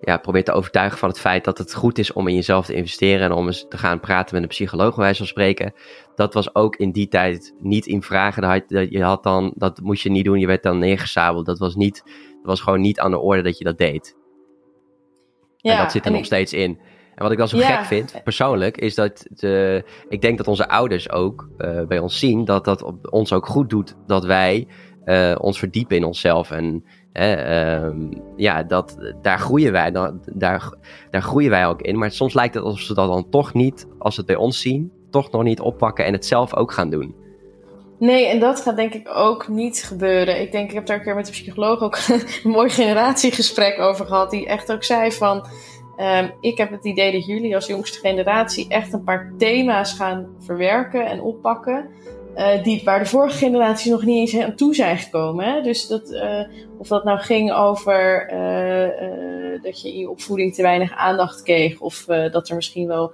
ja, 0.00 0.16
probeert 0.16 0.44
te 0.44 0.52
overtuigen 0.52 0.98
van 0.98 1.08
het 1.08 1.20
feit 1.20 1.44
dat 1.44 1.58
het 1.58 1.74
goed 1.74 1.98
is 1.98 2.12
om 2.12 2.28
in 2.28 2.34
jezelf 2.34 2.66
te 2.66 2.74
investeren 2.74 3.20
en 3.24 3.32
om 3.32 3.46
eens 3.46 3.66
te 3.68 3.78
gaan 3.78 4.00
praten 4.00 4.34
met 4.34 4.42
een 4.42 4.48
psycholoog, 4.48 4.94
bij 4.94 5.04
wijze 5.04 5.18
van 5.18 5.26
spreken. 5.26 5.72
Dat 6.14 6.34
was 6.34 6.54
ook 6.54 6.76
in 6.76 6.92
die 6.92 7.08
tijd 7.08 7.54
niet 7.58 7.86
in 7.86 8.02
vragen. 8.02 8.64
Je 8.90 9.02
had 9.02 9.22
dan, 9.22 9.52
dat 9.56 9.80
moest 9.80 10.02
je 10.02 10.10
niet 10.10 10.24
doen, 10.24 10.38
je 10.38 10.46
werd 10.46 10.62
dan 10.62 10.78
neergesabeld. 10.78 11.46
Dat 11.46 11.58
was, 11.58 11.74
niet, 11.74 12.02
dat 12.04 12.42
was 12.42 12.60
gewoon 12.60 12.80
niet 12.80 13.00
aan 13.00 13.10
de 13.10 13.18
orde 13.18 13.42
dat 13.42 13.58
je 13.58 13.64
dat 13.64 13.78
deed. 13.78 14.16
Ja, 15.56 15.72
en 15.72 15.78
dat 15.82 15.92
zit 15.92 16.04
er 16.04 16.10
nog 16.10 16.20
ik- 16.20 16.26
steeds 16.26 16.52
in. 16.52 16.78
En 17.14 17.22
wat 17.24 17.32
ik 17.32 17.38
dan 17.38 17.48
zo 17.48 17.56
Ja. 17.56 17.76
gek 17.76 17.84
vind, 17.84 18.20
persoonlijk, 18.24 18.76
is 18.76 18.94
dat 18.94 19.26
de, 19.30 19.84
ik 20.08 20.20
denk 20.20 20.38
dat 20.38 20.48
onze 20.48 20.68
ouders 20.68 21.10
ook 21.10 21.48
eh, 21.58 21.86
bij 21.86 21.98
ons 21.98 22.18
zien 22.18 22.44
dat 22.44 22.64
dat 22.64 22.82
op- 22.82 23.12
ons 23.12 23.32
ook 23.32 23.46
goed 23.46 23.70
doet 23.70 23.96
dat 24.06 24.24
wij 24.24 24.66
eh, 25.04 25.34
ons 25.40 25.58
verdiepen 25.58 25.96
in 25.96 26.04
onszelf. 26.04 26.50
En 26.50 26.84
ehm, 27.12 27.96
ja, 28.36 28.62
dat, 28.62 28.96
daar, 29.22 29.38
groeien 29.38 29.72
wij, 29.72 29.90
dan, 29.90 30.20
daar, 30.32 30.72
daar 31.10 31.22
groeien 31.22 31.50
wij 31.50 31.66
ook 31.66 31.82
in. 31.82 31.98
Maar 31.98 32.10
soms 32.10 32.34
lijkt 32.34 32.54
het 32.54 32.64
alsof 32.64 32.80
ze 32.80 32.94
dat 32.94 33.08
dan 33.08 33.30
toch 33.30 33.54
niet, 33.54 33.86
als 33.98 34.14
ze 34.14 34.20
het 34.20 34.28
bij 34.28 34.38
ons 34.38 34.60
zien, 34.60 34.92
toch 35.10 35.30
nog 35.30 35.42
niet 35.42 35.60
oppakken 35.60 36.04
en 36.04 36.12
het 36.12 36.26
zelf 36.26 36.54
ook 36.54 36.72
gaan 36.72 36.90
doen. 36.90 37.14
Nee, 37.98 38.26
en 38.26 38.40
dat 38.40 38.60
gaat 38.60 38.76
denk 38.76 38.94
ik 38.94 39.08
ook 39.12 39.48
niet 39.48 39.82
gebeuren. 39.82 40.40
Ik 40.40 40.52
denk, 40.52 40.68
ik 40.68 40.74
heb 40.74 40.86
daar 40.86 40.96
een 40.96 41.02
keer 41.02 41.14
met 41.14 41.26
de 41.26 41.32
psycholoog 41.32 41.80
ook 41.80 41.98
een 42.08 42.50
mooi 42.50 42.70
generatiegesprek 42.70 43.78
over 43.78 44.06
gehad. 44.06 44.30
Die 44.30 44.46
echt 44.46 44.72
ook 44.72 44.84
zei 44.84 45.12
van, 45.12 45.46
ehm, 45.96 46.28
ik 46.40 46.58
heb 46.58 46.70
het 46.70 46.84
idee 46.84 47.12
dat 47.12 47.26
jullie 47.26 47.54
als 47.54 47.66
jongste 47.66 47.98
generatie 47.98 48.68
echt 48.68 48.92
een 48.92 49.04
paar 49.04 49.32
thema's 49.38 49.92
gaan 49.92 50.26
verwerken 50.38 51.06
en 51.06 51.20
oppakken. 51.20 51.88
Die, 52.62 52.80
waar 52.84 52.98
de 52.98 53.06
vorige 53.06 53.38
generaties 53.38 53.90
nog 53.90 54.04
niet 54.04 54.34
eens 54.34 54.44
aan 54.44 54.54
toe 54.54 54.74
zijn 54.74 54.98
gekomen. 54.98 55.44
Hè? 55.44 55.62
Dus 55.62 55.86
dat, 55.86 56.10
eh, 56.10 56.40
of 56.78 56.88
dat 56.88 57.04
nou 57.04 57.18
ging 57.18 57.52
over 57.52 58.26
eh, 58.28 59.62
dat 59.62 59.82
je 59.82 59.92
in 59.92 59.98
je 59.98 60.10
opvoeding 60.10 60.54
te 60.54 60.62
weinig 60.62 60.92
aandacht 60.92 61.42
kreeg. 61.42 61.80
Of 61.80 62.04
dat 62.04 62.48
er 62.48 62.54
misschien 62.54 62.86
wel 62.86 63.12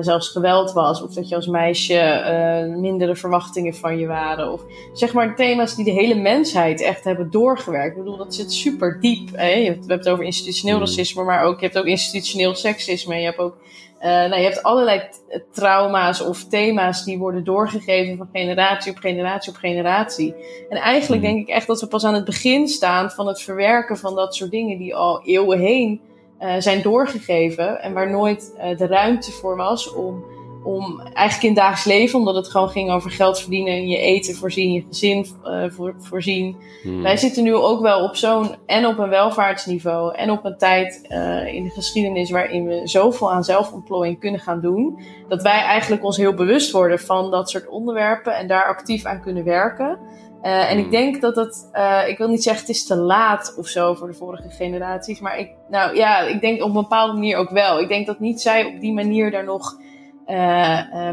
zelfs 0.00 0.28
geweld 0.28 0.72
was. 0.72 1.02
Of 1.02 1.14
dat 1.14 1.28
je 1.28 1.34
als 1.34 1.46
meisje 1.46 2.74
mindere 2.78 3.16
verwachtingen 3.16 3.74
van 3.74 3.98
je 3.98 4.06
waren. 4.06 4.52
Of 4.52 4.62
zeg 4.92 5.12
maar 5.12 5.36
thema's 5.36 5.74
die 5.74 5.84
de 5.84 5.90
hele 5.90 6.14
mensheid 6.14 6.80
echt 6.80 7.04
hebben 7.04 7.30
doorgewerkt. 7.30 7.96
Ik 7.96 8.02
bedoel, 8.02 8.16
dat 8.16 8.34
zit 8.34 8.52
super 8.52 9.00
diep. 9.00 9.28
Hè? 9.32 9.48
Je 9.48 9.64
hebt, 9.64 9.86
we 9.86 9.92
hebben 9.92 9.98
het 9.98 10.08
over 10.08 10.24
institutioneel 10.24 10.76
Mm. 10.76 10.80
racisme, 10.82 11.24
maar 11.24 11.44
ook, 11.44 11.60
je 11.60 11.66
hebt 11.66 11.78
ook 11.78 11.84
institutioneel 11.84 12.54
seksisme. 12.54 13.16
Je 13.16 13.24
hebt 13.24 13.38
ook 13.38 13.56
eh, 13.98 14.08
nou, 14.10 14.36
je 14.36 14.42
hebt 14.44 14.62
allerlei 14.62 14.98
t- 15.00 15.42
trauma's 15.52 16.20
of 16.20 16.44
thema's 16.44 17.04
die 17.04 17.18
worden 17.18 17.44
doorgegeven 17.44 18.16
van 18.16 18.28
generatie 18.32 18.92
op 18.92 18.98
generatie 18.98 19.52
op 19.52 19.58
generatie. 19.58 20.34
En 20.68 20.76
eigenlijk 20.78 21.22
Mhm. 21.22 21.32
denk 21.32 21.48
ik 21.48 21.54
echt 21.54 21.66
dat 21.66 21.80
we 21.80 21.86
pas 21.86 22.04
aan 22.04 22.14
het 22.14 22.24
begin 22.24 22.68
staan 22.68 23.10
van 23.10 23.26
het 23.26 23.42
verwerken 23.42 23.96
van 23.96 24.14
dat 24.14 24.34
soort 24.34 24.50
dingen 24.50 24.78
die 24.78 24.94
al 24.96 25.24
eeuwen 25.24 25.58
heen 25.58 26.00
eh, 26.38 26.54
zijn 26.58 26.82
doorgegeven. 26.82 27.80
En 27.82 27.92
waar 27.92 28.10
nooit 28.10 28.54
eh, 28.58 28.76
de 28.78 28.86
ruimte 28.86 29.32
voor 29.32 29.56
was 29.56 29.92
om, 29.94 30.24
om 30.66 31.00
eigenlijk 31.00 31.42
in 31.42 31.48
het 31.48 31.58
dagelijks 31.58 31.84
leven, 31.84 32.18
omdat 32.18 32.34
het 32.34 32.48
gewoon 32.48 32.68
ging 32.68 32.90
over 32.90 33.10
geld 33.10 33.40
verdienen 33.40 33.72
en 33.72 33.88
je 33.88 33.98
eten 33.98 34.34
voorzien, 34.34 34.72
je 34.72 34.84
gezin 34.88 35.26
eh, 35.44 35.64
voor, 35.68 35.94
voorzien. 35.98 36.56
Hmm. 36.82 37.02
Wij 37.02 37.16
zitten 37.16 37.42
nu 37.42 37.54
ook 37.54 37.80
wel 37.80 38.02
op 38.02 38.16
zo'n 38.16 38.54
en 38.66 38.86
op 38.86 38.98
een 38.98 39.08
welvaartsniveau 39.08 40.14
en 40.14 40.30
op 40.30 40.44
een 40.44 40.58
tijd 40.58 41.06
eh, 41.08 41.54
in 41.54 41.62
de 41.62 41.70
geschiedenis 41.70 42.30
waarin 42.30 42.66
we 42.66 42.80
zoveel 42.84 43.32
aan 43.32 43.44
zelfontplooiing 43.44 44.20
kunnen 44.20 44.40
gaan 44.40 44.60
doen, 44.60 45.00
dat 45.28 45.42
wij 45.42 45.60
eigenlijk 45.60 46.04
ons 46.04 46.16
heel 46.16 46.34
bewust 46.34 46.70
worden 46.70 46.98
van 46.98 47.30
dat 47.30 47.50
soort 47.50 47.68
onderwerpen 47.68 48.36
en 48.36 48.48
daar 48.48 48.66
actief 48.66 49.04
aan 49.04 49.22
kunnen 49.22 49.44
werken. 49.44 49.98
Eh, 50.42 50.70
en 50.70 50.78
ik 50.78 50.82
Hmm. 50.82 50.92
denk 50.92 51.20
dat 51.20 51.36
het, 51.36 51.68
eh, 51.72 52.08
ik 52.08 52.18
wil 52.18 52.28
niet 52.28 52.42
zeggen 52.42 52.66
het 52.66 52.76
is 52.76 52.86
te 52.86 52.96
laat 52.96 53.54
of 53.58 53.66
zo 53.66 53.94
voor 53.94 54.06
de 54.06 54.14
vorige 54.14 54.48
generaties, 54.48 55.20
maar 55.20 55.38
ik, 55.38 55.50
nou 55.68 55.96
ja, 55.96 56.20
ik 56.20 56.40
denk 56.40 56.62
op 56.62 56.68
een 56.68 56.72
bepaalde 56.72 57.12
manier 57.12 57.36
ook 57.36 57.50
wel. 57.50 57.80
Ik 57.80 57.88
denk 57.88 58.06
dat 58.06 58.20
niet 58.20 58.40
zij 58.40 58.64
op 58.64 58.80
die 58.80 58.92
manier 58.92 59.30
daar 59.30 59.44
nog 59.44 59.76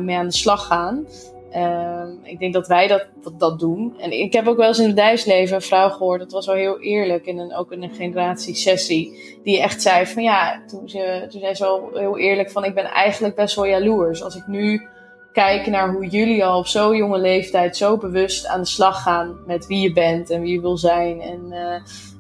mee 0.02 0.16
aan 0.16 0.28
de 0.28 0.32
slag 0.32 0.66
gaan. 0.66 1.06
Ehm, 1.54 2.12
ik 2.24 2.40
denk 2.40 2.54
dat 2.54 2.68
wij 2.68 2.88
dat, 2.88 3.06
dat, 3.24 3.40
dat 3.40 3.60
doen. 3.60 3.94
En 4.00 4.12
ik 4.12 4.34
heb 4.34 4.48
ook 4.48 4.58
wel 4.58 4.68
eens 4.68 4.80
in 4.80 4.86
het 4.86 4.96
bedrijfsleven 4.96 5.56
een 5.56 5.62
vrouw 5.62 5.90
gehoord, 5.90 6.20
dat 6.20 6.32
was 6.32 6.46
wel 6.46 6.56
heel 6.56 6.80
eerlijk, 6.82 7.26
in 7.26 7.38
een, 7.38 7.56
ook 7.56 7.72
in 7.72 7.84
een 7.84 7.94
generatiesessie, 7.94 9.38
die 9.44 9.62
echt 9.62 9.82
zei 9.82 10.06
van 10.06 10.24
ja, 10.24 10.64
toen, 10.68 10.90
ze, 10.90 11.26
toen 11.30 11.40
zei 11.40 11.54
ze 11.54 11.64
wel 11.64 11.90
heel 11.94 12.18
eerlijk 12.18 12.52
van 12.52 12.64
ik 12.64 12.74
ben 12.74 12.86
eigenlijk 12.86 13.36
best 13.36 13.56
wel 13.56 13.66
jaloers. 13.66 14.24
Als 14.24 14.36
ik 14.36 14.48
nu 14.48 14.88
kijk 15.34 15.68
naar 15.68 15.94
hoe 15.94 16.08
jullie 16.08 16.46
al 16.46 16.60
op 16.60 16.68
zo'n 16.68 16.96
jonge 16.96 17.20
leeftijd 17.20 17.78
zo 17.78 17.98
bewust 17.98 18.48
aan 18.48 18.62
de 18.62 18.68
slag 18.68 19.02
gaan 19.02 19.38
met 19.46 19.68
wie 19.68 19.82
je 19.82 19.94
bent 19.94 20.30
en 20.30 20.42
wie 20.42 20.54
je 20.54 20.62
wil 20.62 20.78
zijn. 20.78 21.22
En 21.22 21.52
eh, 21.52 21.76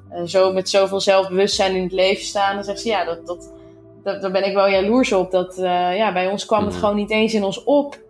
eh, 0.09 0.25
zo 0.25 0.53
met 0.53 0.69
zoveel 0.69 0.99
zelfbewustzijn 0.99 1.75
in 1.75 1.83
het 1.83 1.91
leven 1.91 2.25
staan. 2.25 2.55
Dan 2.55 2.63
zegt 2.63 2.81
ze 2.81 2.87
ja, 2.87 3.05
dat, 3.05 3.27
dat, 3.27 3.53
dat, 4.03 4.21
daar 4.21 4.31
ben 4.31 4.47
ik 4.47 4.53
wel 4.53 4.69
jaloers 4.69 5.11
op. 5.13 5.31
Dat, 5.31 5.57
eh, 5.57 5.97
ja, 5.97 6.13
bij 6.13 6.27
ons 6.27 6.45
kwam 6.45 6.63
het 6.63 6.69
Mhm. 6.71 6.79
gewoon 6.79 6.95
niet 6.95 7.11
eens 7.11 7.33
in 7.33 7.43
ons 7.43 7.63
op 7.63 8.01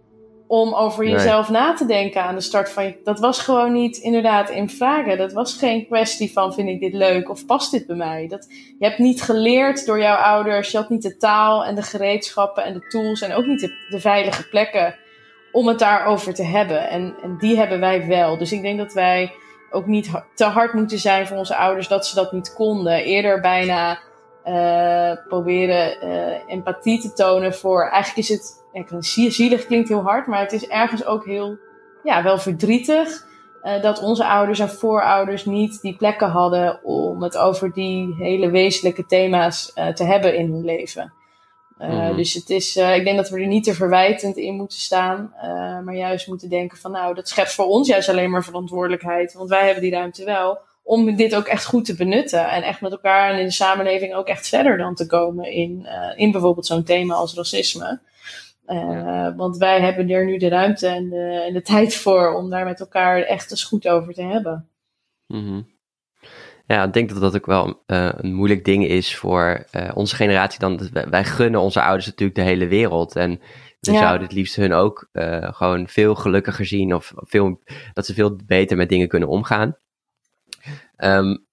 om 0.47 0.73
over 0.73 1.07
jezelf 1.07 1.49
na 1.49 1.73
te 1.73 1.85
denken 1.85 2.23
aan 2.23 2.35
de 2.35 2.41
start 2.41 2.69
van 2.69 2.83
je. 2.83 2.99
Dat 3.03 3.19
was 3.19 3.39
gewoon 3.39 3.73
niet 3.73 3.97
inderdaad 3.97 4.49
in 4.49 4.69
vragen. 4.69 5.17
Dat 5.17 5.33
was 5.33 5.57
geen 5.57 5.85
kwestie 5.87 6.31
van 6.31 6.53
vind 6.53 6.69
ik 6.69 6.79
dit 6.79 6.93
leuk 6.93 7.29
of 7.29 7.45
past 7.45 7.71
dit 7.71 7.87
bij 7.87 7.95
mij. 7.95 8.27
Dat, 8.27 8.47
je 8.79 8.85
hebt 8.85 8.97
niet 8.97 9.21
geleerd 9.21 9.85
door 9.85 9.99
jouw 9.99 10.15
ouders. 10.15 10.71
Je 10.71 10.77
had 10.77 10.89
niet 10.89 11.01
de 11.01 11.17
taal 11.17 11.65
en 11.65 11.75
de 11.75 11.81
gereedschappen 11.81 12.63
en 12.63 12.73
de 12.73 12.87
tools 12.87 13.21
en 13.21 13.33
ook 13.33 13.45
niet 13.45 13.59
de, 13.59 13.87
de 13.89 13.99
veilige 13.99 14.47
plekken 14.49 14.95
om 15.51 15.67
het 15.67 15.79
daarover 15.79 16.33
te 16.33 16.43
hebben. 16.43 16.89
En, 16.89 17.15
en 17.23 17.37
die 17.39 17.57
hebben 17.57 17.79
wij 17.79 18.07
wel. 18.07 18.37
Dus 18.37 18.51
ik 18.51 18.61
denk 18.61 18.77
dat 18.77 18.93
wij 18.93 19.31
ook 19.71 19.85
niet 19.85 20.11
te 20.35 20.45
hard 20.45 20.73
moeten 20.73 20.99
zijn 20.99 21.27
voor 21.27 21.37
onze 21.37 21.55
ouders 21.55 21.87
dat 21.87 22.07
ze 22.07 22.15
dat 22.15 22.31
niet 22.31 22.53
konden. 22.53 23.03
Eerder 23.03 23.41
bijna 23.41 23.99
uh, 24.45 25.11
proberen 25.27 26.07
uh, 26.07 26.35
empathie 26.47 26.99
te 27.01 27.13
tonen 27.13 27.53
voor. 27.53 27.89
Eigenlijk 27.89 28.29
is 28.29 28.29
het. 28.29 28.61
Ja, 28.73 29.01
zielig 29.29 29.65
klinkt 29.65 29.89
heel 29.89 30.01
hard, 30.01 30.27
maar 30.27 30.39
het 30.39 30.51
is 30.51 30.67
ergens 30.67 31.05
ook 31.05 31.25
heel. 31.25 31.57
Ja, 32.03 32.23
wel 32.23 32.37
verdrietig. 32.37 33.25
Uh, 33.63 33.81
dat 33.81 34.01
onze 34.01 34.25
ouders 34.25 34.59
en 34.59 34.69
voorouders 34.69 35.45
niet 35.45 35.81
die 35.81 35.95
plekken 35.95 36.29
hadden 36.29 36.83
om 36.83 37.23
het 37.23 37.37
over 37.37 37.73
die 37.73 38.15
hele 38.17 38.49
wezenlijke 38.49 39.05
thema's 39.05 39.73
te 39.93 40.03
hebben 40.03 40.35
in 40.35 40.51
hun 40.51 40.65
leven. 40.65 41.13
Mm 41.77 42.15
Dus 42.15 42.33
het 42.33 42.49
is, 42.49 42.75
ik 42.75 43.03
denk 43.03 43.17
dat 43.17 43.29
we 43.29 43.39
er 43.39 43.47
niet 43.47 43.63
te 43.63 43.73
verwijtend 43.73 44.37
in 44.37 44.55
moeten 44.55 44.77
staan, 44.77 45.33
maar 45.85 45.95
juist 45.95 46.27
moeten 46.27 46.49
denken 46.49 46.77
van 46.77 46.91
nou, 46.91 47.13
dat 47.13 47.29
schept 47.29 47.53
voor 47.53 47.65
ons 47.65 47.87
juist 47.87 48.09
alleen 48.09 48.29
maar 48.29 48.43
verantwoordelijkheid, 48.43 49.33
want 49.33 49.49
wij 49.49 49.65
hebben 49.65 49.83
die 49.83 49.91
ruimte 49.91 50.25
wel 50.25 50.59
om 50.83 51.15
dit 51.15 51.35
ook 51.35 51.45
echt 51.45 51.65
goed 51.65 51.85
te 51.85 51.95
benutten. 51.95 52.49
En 52.49 52.63
echt 52.63 52.81
met 52.81 52.91
elkaar 52.91 53.31
en 53.31 53.39
in 53.39 53.45
de 53.45 53.51
samenleving 53.51 54.13
ook 54.13 54.27
echt 54.27 54.47
verder 54.47 54.77
dan 54.77 54.95
te 54.95 55.05
komen 55.05 55.51
in, 55.51 55.85
uh, 55.85 56.11
in 56.15 56.31
bijvoorbeeld 56.31 56.65
zo'n 56.65 56.83
thema 56.83 57.13
als 57.13 57.35
racisme. 57.35 57.99
Uh, 58.67 59.35
Want 59.35 59.57
wij 59.57 59.81
hebben 59.81 60.09
er 60.09 60.25
nu 60.25 60.37
de 60.37 60.47
ruimte 60.47 60.87
en 60.87 61.09
de, 61.09 61.43
en 61.47 61.53
de 61.53 61.61
tijd 61.61 61.95
voor 61.95 62.33
om 62.33 62.49
daar 62.49 62.65
met 62.65 62.79
elkaar 62.79 63.21
echt 63.21 63.51
eens 63.51 63.63
goed 63.63 63.87
over 63.87 64.13
te 64.13 64.23
hebben. 64.23 64.69
Mm 65.27 65.45
-hmm. 65.47 65.71
Ja, 66.67 66.83
ik 66.83 66.93
denk 66.93 67.09
dat 67.09 67.21
dat 67.21 67.35
ook 67.35 67.45
wel 67.45 67.83
uh, 67.87 68.09
een 68.15 68.33
moeilijk 68.33 68.65
ding 68.65 68.87
is 68.87 69.15
voor 69.15 69.65
onze 69.93 70.15
generatie. 70.15 70.59
Dan, 70.59 70.89
wij 71.09 71.23
gunnen 71.23 71.61
onze 71.61 71.81
ouders 71.81 72.05
natuurlijk 72.05 72.37
de 72.37 72.43
hele 72.43 72.67
wereld. 72.67 73.15
En 73.15 73.39
we 73.79 73.91
ja. 73.91 73.99
zouden 73.99 74.21
het 74.27 74.35
liefst 74.35 74.55
hun 74.55 74.73
ook 74.73 75.09
gewoon 75.41 75.87
veel 75.87 76.15
gelukkiger 76.15 76.65
zien. 76.65 76.95
Of 76.95 77.13
veel, 77.15 77.61
dat 77.93 78.05
ze 78.05 78.13
veel 78.13 78.35
beter 78.45 78.77
met 78.77 78.89
dingen 78.89 79.07
kunnen 79.07 79.29
omgaan. 79.29 79.77
Um, 80.97 81.45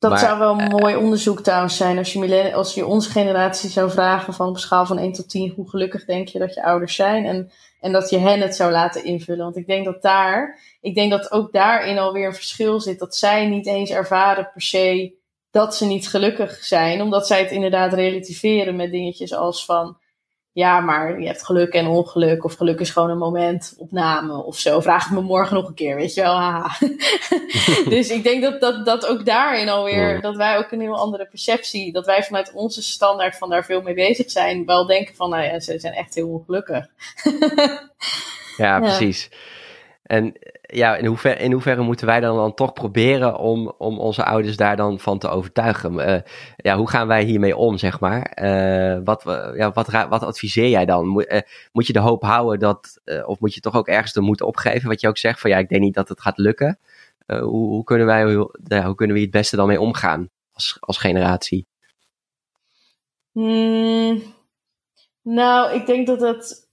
dat 0.00 0.18
zou 0.18 0.38
wel 0.38 0.60
een 0.60 0.68
mooi 0.68 0.96
onderzoek 0.96 1.40
trouwens 1.40 1.76
zijn 1.76 1.98
als 1.98 2.12
je, 2.12 2.54
als 2.54 2.74
je 2.74 2.86
onze 2.86 3.10
generatie 3.10 3.70
zou 3.70 3.90
vragen 3.90 4.34
van 4.34 4.48
op 4.48 4.58
schaal 4.58 4.86
van 4.86 4.98
1 4.98 5.12
tot 5.12 5.28
10, 5.28 5.52
hoe 5.56 5.68
gelukkig 5.68 6.04
denk 6.04 6.28
je 6.28 6.38
dat 6.38 6.54
je 6.54 6.64
ouders 6.64 6.94
zijn? 6.94 7.24
En, 7.24 7.50
en 7.80 7.92
dat 7.92 8.10
je 8.10 8.18
hen 8.18 8.40
het 8.40 8.56
zou 8.56 8.72
laten 8.72 9.04
invullen. 9.04 9.44
Want 9.44 9.56
ik 9.56 9.66
denk 9.66 9.84
dat 9.84 10.02
daar, 10.02 10.60
ik 10.80 10.94
denk 10.94 11.10
dat 11.10 11.32
ook 11.32 11.52
daarin 11.52 11.98
alweer 11.98 12.26
een 12.26 12.34
verschil 12.34 12.80
zit. 12.80 12.98
Dat 12.98 13.16
zij 13.16 13.46
niet 13.46 13.66
eens 13.66 13.90
ervaren 13.90 14.50
per 14.52 14.62
se 14.62 15.18
dat 15.50 15.76
ze 15.76 15.86
niet 15.86 16.08
gelukkig 16.08 16.64
zijn. 16.64 17.02
Omdat 17.02 17.26
zij 17.26 17.40
het 17.40 17.50
inderdaad 17.50 17.92
relativeren 17.92 18.76
met 18.76 18.90
dingetjes 18.90 19.32
als 19.34 19.64
van, 19.64 19.96
ja, 20.52 20.80
maar 20.80 21.20
je 21.20 21.26
hebt 21.26 21.44
geluk 21.44 21.72
en 21.72 21.86
ongeluk. 21.86 22.44
Of 22.44 22.54
geluk 22.54 22.80
is 22.80 22.90
gewoon 22.90 23.10
een 23.10 23.18
momentopname 23.18 24.44
of 24.44 24.58
zo. 24.58 24.80
Vraag 24.80 25.04
het 25.04 25.12
me 25.12 25.20
morgen 25.20 25.54
nog 25.54 25.68
een 25.68 25.74
keer, 25.74 25.96
weet 25.96 26.14
je 26.14 26.20
wel. 26.20 26.62
dus 27.96 28.10
ik 28.10 28.22
denk 28.22 28.42
dat, 28.42 28.60
dat, 28.60 28.84
dat 28.86 29.06
ook 29.06 29.24
daarin 29.24 29.68
alweer, 29.68 30.20
dat 30.20 30.36
wij 30.36 30.56
ook 30.56 30.70
een 30.70 30.80
heel 30.80 30.96
andere 30.96 31.26
perceptie, 31.26 31.92
dat 31.92 32.06
wij 32.06 32.22
vanuit 32.22 32.52
onze 32.52 32.82
standaard 32.82 33.36
van 33.36 33.50
daar 33.50 33.64
veel 33.64 33.82
mee 33.82 33.94
bezig 33.94 34.30
zijn, 34.30 34.66
wel 34.66 34.86
denken 34.86 35.14
van, 35.14 35.30
nou 35.30 35.42
ja, 35.42 35.60
ze 35.60 35.78
zijn 35.78 35.94
echt 35.94 36.14
heel 36.14 36.28
ongelukkig. 36.28 36.86
ja, 38.56 38.80
precies. 38.80 39.30
En 40.02 40.36
ja, 40.72 40.96
in, 40.96 41.06
hoever, 41.06 41.40
in 41.40 41.52
hoeverre 41.52 41.82
moeten 41.82 42.06
wij 42.06 42.20
dan, 42.20 42.36
dan 42.36 42.54
toch 42.54 42.72
proberen 42.72 43.38
om, 43.38 43.72
om 43.78 43.98
onze 43.98 44.24
ouders 44.24 44.56
daar 44.56 44.76
dan 44.76 44.98
van 44.98 45.18
te 45.18 45.28
overtuigen? 45.28 45.94
Uh, 45.94 46.20
ja, 46.56 46.76
hoe 46.76 46.88
gaan 46.88 47.06
wij 47.06 47.22
hiermee 47.24 47.56
om, 47.56 47.78
zeg 47.78 48.00
maar? 48.00 48.38
Uh, 48.42 48.98
wat, 49.04 49.22
ja, 49.54 49.72
wat, 49.72 49.86
wat 50.08 50.22
adviseer 50.22 50.68
jij 50.68 50.84
dan? 50.84 51.06
Moet, 51.06 51.32
uh, 51.32 51.40
moet 51.72 51.86
je 51.86 51.92
de 51.92 51.98
hoop 51.98 52.22
houden 52.22 52.58
dat, 52.58 53.00
of 53.26 53.40
moet 53.40 53.54
je 53.54 53.60
toch 53.60 53.76
ook 53.76 53.88
ergens 53.88 54.12
de 54.12 54.20
moed 54.20 54.42
opgeven? 54.42 54.88
Wat 54.88 55.00
je 55.00 55.08
ook 55.08 55.18
zegt 55.18 55.40
van 55.40 55.50
ja, 55.50 55.58
ik 55.58 55.68
denk 55.68 55.82
niet 55.82 55.94
dat 55.94 56.08
het 56.08 56.20
gaat 56.20 56.38
lukken. 56.38 56.78
hoe, 57.26 57.44
hoe, 57.48 57.84
kunnen 57.84 58.06
wij, 58.06 58.34
hoe, 58.34 58.54
hoe 58.84 58.94
kunnen 58.94 59.16
we 59.16 59.22
het 59.22 59.30
beste 59.30 59.56
dan 59.56 59.66
mee 59.66 59.80
omgaan 59.80 60.28
als, 60.52 60.76
als 60.80 60.98
generatie? 60.98 61.66
Hmm, 63.32 64.22
nou, 65.22 65.74
ik 65.74 65.86
denk 65.86 66.06
dat 66.06 66.20
het 66.20 66.69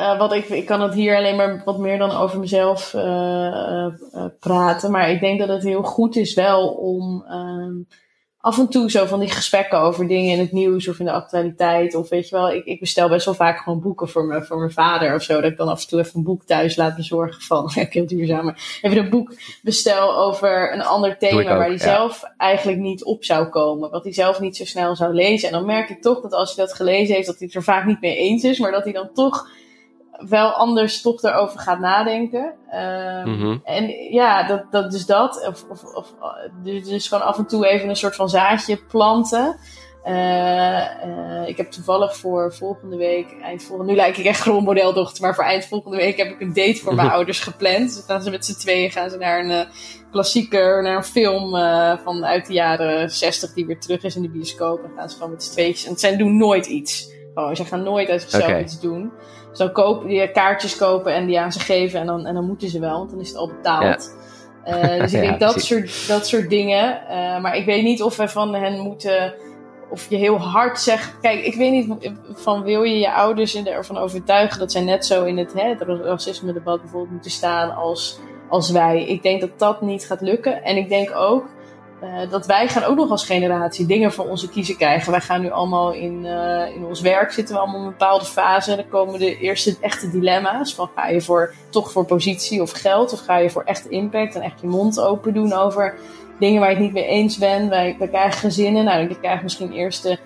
uh, 0.00 0.18
wat 0.18 0.32
ik, 0.32 0.48
ik 0.48 0.66
kan 0.66 0.80
het 0.80 0.94
hier 0.94 1.16
alleen 1.16 1.36
maar 1.36 1.62
wat 1.64 1.78
meer 1.78 1.98
dan 1.98 2.10
over 2.10 2.38
mezelf 2.38 2.94
uh, 2.94 3.02
uh, 3.02 4.24
praten. 4.40 4.90
Maar 4.90 5.10
ik 5.10 5.20
denk 5.20 5.38
dat 5.38 5.48
het 5.48 5.62
heel 5.62 5.82
goed 5.82 6.16
is 6.16 6.34
wel 6.34 6.68
om 6.68 7.24
ehm, 7.28 7.72
af 8.40 8.58
en 8.58 8.68
toe 8.68 8.90
zo 8.90 9.06
van 9.06 9.20
die 9.20 9.30
gesprekken 9.30 9.78
over 9.78 10.08
dingen 10.08 10.32
in 10.32 10.38
het 10.38 10.52
nieuws 10.52 10.88
of 10.88 10.98
in 10.98 11.04
de 11.04 11.12
actualiteit. 11.12 11.94
Of 11.94 12.08
weet 12.08 12.28
je 12.28 12.36
wel, 12.36 12.52
ik, 12.52 12.64
ik 12.64 12.80
bestel 12.80 13.08
best 13.08 13.24
wel 13.24 13.34
vaak 13.34 13.58
gewoon 13.58 13.80
boeken 13.80 14.08
voor, 14.08 14.24
me, 14.24 14.44
voor 14.44 14.58
mijn 14.58 14.72
vader 14.72 15.14
of 15.14 15.22
zo. 15.22 15.40
Dat 15.40 15.50
ik 15.50 15.56
dan 15.56 15.68
af 15.68 15.82
en 15.82 15.88
toe 15.88 16.00
even 16.00 16.16
een 16.16 16.24
boek 16.24 16.44
thuis 16.44 16.76
laat 16.76 16.96
bezorgen 16.96 17.42
van, 17.42 17.70
ja, 17.74 17.86
heel 17.90 18.06
duurzaam, 18.06 18.44
maar 18.44 18.78
even 18.82 18.98
een 18.98 19.10
boek 19.10 19.32
bestel 19.62 20.16
over 20.16 20.72
een 20.72 20.82
ander 20.82 21.18
thema 21.18 21.56
waar 21.56 21.68
hij 21.68 21.78
zelf 21.78 22.22
eigenlijk 22.36 22.78
niet 22.78 23.04
op 23.04 23.24
zou 23.24 23.46
komen. 23.48 23.90
Wat 23.90 24.04
hij 24.04 24.12
zelf 24.12 24.40
niet 24.40 24.56
zo 24.56 24.64
snel 24.64 24.96
zou 24.96 25.14
lezen. 25.14 25.48
En 25.48 25.54
dan 25.54 25.66
merk 25.66 25.88
ik 25.88 26.02
toch 26.02 26.20
dat 26.20 26.32
als 26.32 26.56
hij 26.56 26.64
dat 26.64 26.74
gelezen 26.74 27.14
heeft, 27.14 27.26
dat 27.26 27.38
hij 27.38 27.46
het 27.46 27.56
er 27.56 27.62
vaak 27.62 27.86
niet 27.86 28.00
mee 28.00 28.16
eens 28.16 28.44
is. 28.44 28.58
Maar 28.58 28.72
dat 28.72 28.84
hij 28.84 28.92
dan 28.92 29.10
toch 29.14 29.48
wel 30.28 30.50
anders 30.50 31.02
toch 31.02 31.22
erover 31.22 31.60
gaat 31.60 31.78
nadenken. 31.78 32.54
Um, 32.74 33.60
En 33.64 33.88
ja, 34.10 34.46
dat, 34.46 34.62
dat 34.70 34.90
dus 34.90 35.06
dat. 35.06 35.46
Of, 35.48 35.64
of, 35.68 35.94
of 35.94 36.14
dus, 36.62 36.88
dus 36.88 37.08
gewoon 37.08 37.24
af 37.24 37.38
en 37.38 37.46
toe 37.46 37.66
even 37.66 37.88
een 37.88 37.96
soort 37.96 38.16
van 38.16 38.28
zaadje 38.28 38.76
planten. 38.76 39.56
Uh, 40.04 40.80
uh, 41.06 41.48
ik 41.48 41.56
heb 41.56 41.70
toevallig 41.70 42.16
voor 42.16 42.54
volgende 42.54 42.96
week, 42.96 43.26
eind 43.42 43.62
volgende, 43.62 43.92
nu 43.92 43.98
lijk 43.98 44.16
ik 44.16 44.24
echt 44.24 44.44
rolmodeldochter, 44.44 45.22
maar 45.22 45.34
voor 45.34 45.44
eind 45.44 45.64
volgende 45.64 45.96
week 45.96 46.16
heb 46.16 46.30
ik 46.30 46.40
een 46.40 46.52
date 46.52 46.76
voor 46.76 46.94
mijn 46.94 47.10
ouders 47.18 47.40
gepland. 47.40 47.94
Dus 47.94 48.04
gaan 48.06 48.22
ze 48.22 48.30
met 48.30 48.46
z'n 48.46 48.58
tweeën 48.58 48.90
gaan 48.90 49.10
ze 49.10 49.16
naar 49.16 49.44
een 49.44 49.66
klassieker, 50.10 50.82
naar 50.82 50.96
een 50.96 51.04
film 51.04 51.50
van 52.04 52.24
uit 52.24 52.46
de 52.46 52.52
jaren 52.52 53.10
60 53.10 53.52
die 53.52 53.66
weer 53.66 53.80
terug 53.80 54.02
is 54.02 54.16
in 54.16 54.22
de 54.22 54.30
bioscoop. 54.30 54.84
En 54.84 54.90
gaan 54.96 55.08
ze 55.08 55.16
gewoon 55.16 55.30
met 55.30 55.42
z'n 55.42 55.52
tweeën. 55.52 55.76
En 55.86 55.96
zij 55.96 56.16
doen 56.16 56.36
nooit 56.36 56.66
iets. 56.66 57.12
Gewoon, 57.34 57.56
ze 57.56 57.64
gaan 57.64 57.82
nooit 57.82 58.08
uit 58.08 58.20
zichzelf 58.20 58.44
okay. 58.44 58.62
iets 58.62 58.80
doen 58.80 59.12
zo 59.52 59.68
kopen, 59.68 60.08
die 60.08 60.30
kaartjes 60.30 60.76
kopen 60.76 61.14
en 61.14 61.26
die 61.26 61.40
aan 61.40 61.52
ze 61.52 61.60
geven. 61.60 62.00
En 62.00 62.06
dan, 62.06 62.26
en 62.26 62.34
dan 62.34 62.46
moeten 62.46 62.68
ze 62.68 62.80
wel, 62.80 62.98
want 62.98 63.10
dan 63.10 63.20
is 63.20 63.28
het 63.28 63.36
al 63.36 63.48
betaald. 63.48 64.14
Ja. 64.64 64.94
Uh, 64.94 65.00
dus 65.00 65.12
ik 65.12 65.20
denk 65.28 65.40
dat, 65.40 65.62
soort, 65.62 66.08
dat 66.08 66.26
soort 66.26 66.50
dingen. 66.50 67.00
Uh, 67.10 67.40
maar 67.40 67.56
ik 67.56 67.64
weet 67.64 67.82
niet 67.82 68.02
of 68.02 68.16
we 68.16 68.28
van 68.28 68.54
hen 68.54 68.78
moeten. 68.78 69.34
Of 69.90 70.06
je 70.08 70.16
heel 70.16 70.38
hard 70.38 70.80
zegt. 70.80 71.20
Kijk, 71.20 71.44
ik 71.44 71.54
weet 71.54 71.70
niet 71.70 72.12
van 72.32 72.62
wil 72.62 72.82
je 72.82 72.98
je 72.98 73.12
ouders 73.12 73.64
ervan 73.64 73.98
overtuigen 73.98 74.58
dat 74.58 74.72
zij 74.72 74.82
net 74.82 75.06
zo 75.06 75.24
in 75.24 75.38
het, 75.38 75.52
hè, 75.52 75.68
het 75.68 75.82
racisme-debat 75.82 76.80
bijvoorbeeld 76.80 77.12
moeten 77.12 77.30
staan 77.30 77.74
als, 77.74 78.18
als 78.48 78.70
wij. 78.70 79.04
Ik 79.04 79.22
denk 79.22 79.40
dat 79.40 79.58
dat 79.58 79.80
niet 79.80 80.06
gaat 80.06 80.20
lukken. 80.20 80.62
En 80.62 80.76
ik 80.76 80.88
denk 80.88 81.16
ook 81.16 81.48
uh, 82.02 82.30
dat 82.30 82.46
wij 82.46 82.68
gaan 82.68 82.84
ook 82.84 82.96
nog 82.96 83.10
als 83.10 83.24
generatie 83.24 83.86
dingen 83.86 84.12
voor 84.12 84.24
onze 84.24 84.48
kiezen 84.48 84.76
krijgen. 84.76 85.10
Wij 85.10 85.20
gaan 85.20 85.40
nu 85.40 85.50
allemaal 85.50 85.92
in, 85.92 86.24
uh, 86.24 86.76
in 86.76 86.84
ons 86.84 87.00
werk 87.00 87.32
zitten 87.32 87.54
we 87.54 87.60
allemaal 87.60 87.80
in 87.80 87.86
een 87.86 87.90
bepaalde 87.90 88.24
fase. 88.24 88.76
Dan 88.76 88.88
komen 88.88 89.18
de 89.18 89.38
eerste 89.38 89.76
echte 89.80 90.10
dilemma's. 90.10 90.74
Van 90.74 90.90
ga 90.94 91.08
je 91.08 91.20
voor, 91.20 91.54
toch 91.70 91.90
voor 91.92 92.04
positie 92.04 92.62
of 92.62 92.70
geld? 92.70 93.12
Of 93.12 93.20
ga 93.20 93.36
je 93.36 93.50
voor 93.50 93.62
echt 93.62 93.86
impact 93.86 94.34
en 94.34 94.42
echt 94.42 94.60
je 94.60 94.66
mond 94.66 95.00
open 95.00 95.34
doen 95.34 95.52
over 95.52 95.98
dingen 96.38 96.60
waar 96.60 96.70
je 96.70 96.76
het 96.76 96.84
niet 96.84 96.92
mee 96.92 97.06
eens 97.06 97.38
bent? 97.38 97.68
Wij, 97.68 97.96
krijgen 97.98 98.40
gezinnen. 98.40 98.84
Nou, 98.84 99.08
je 99.08 99.20
krijgt 99.20 99.42
misschien 99.42 99.72
eerste 99.72 100.18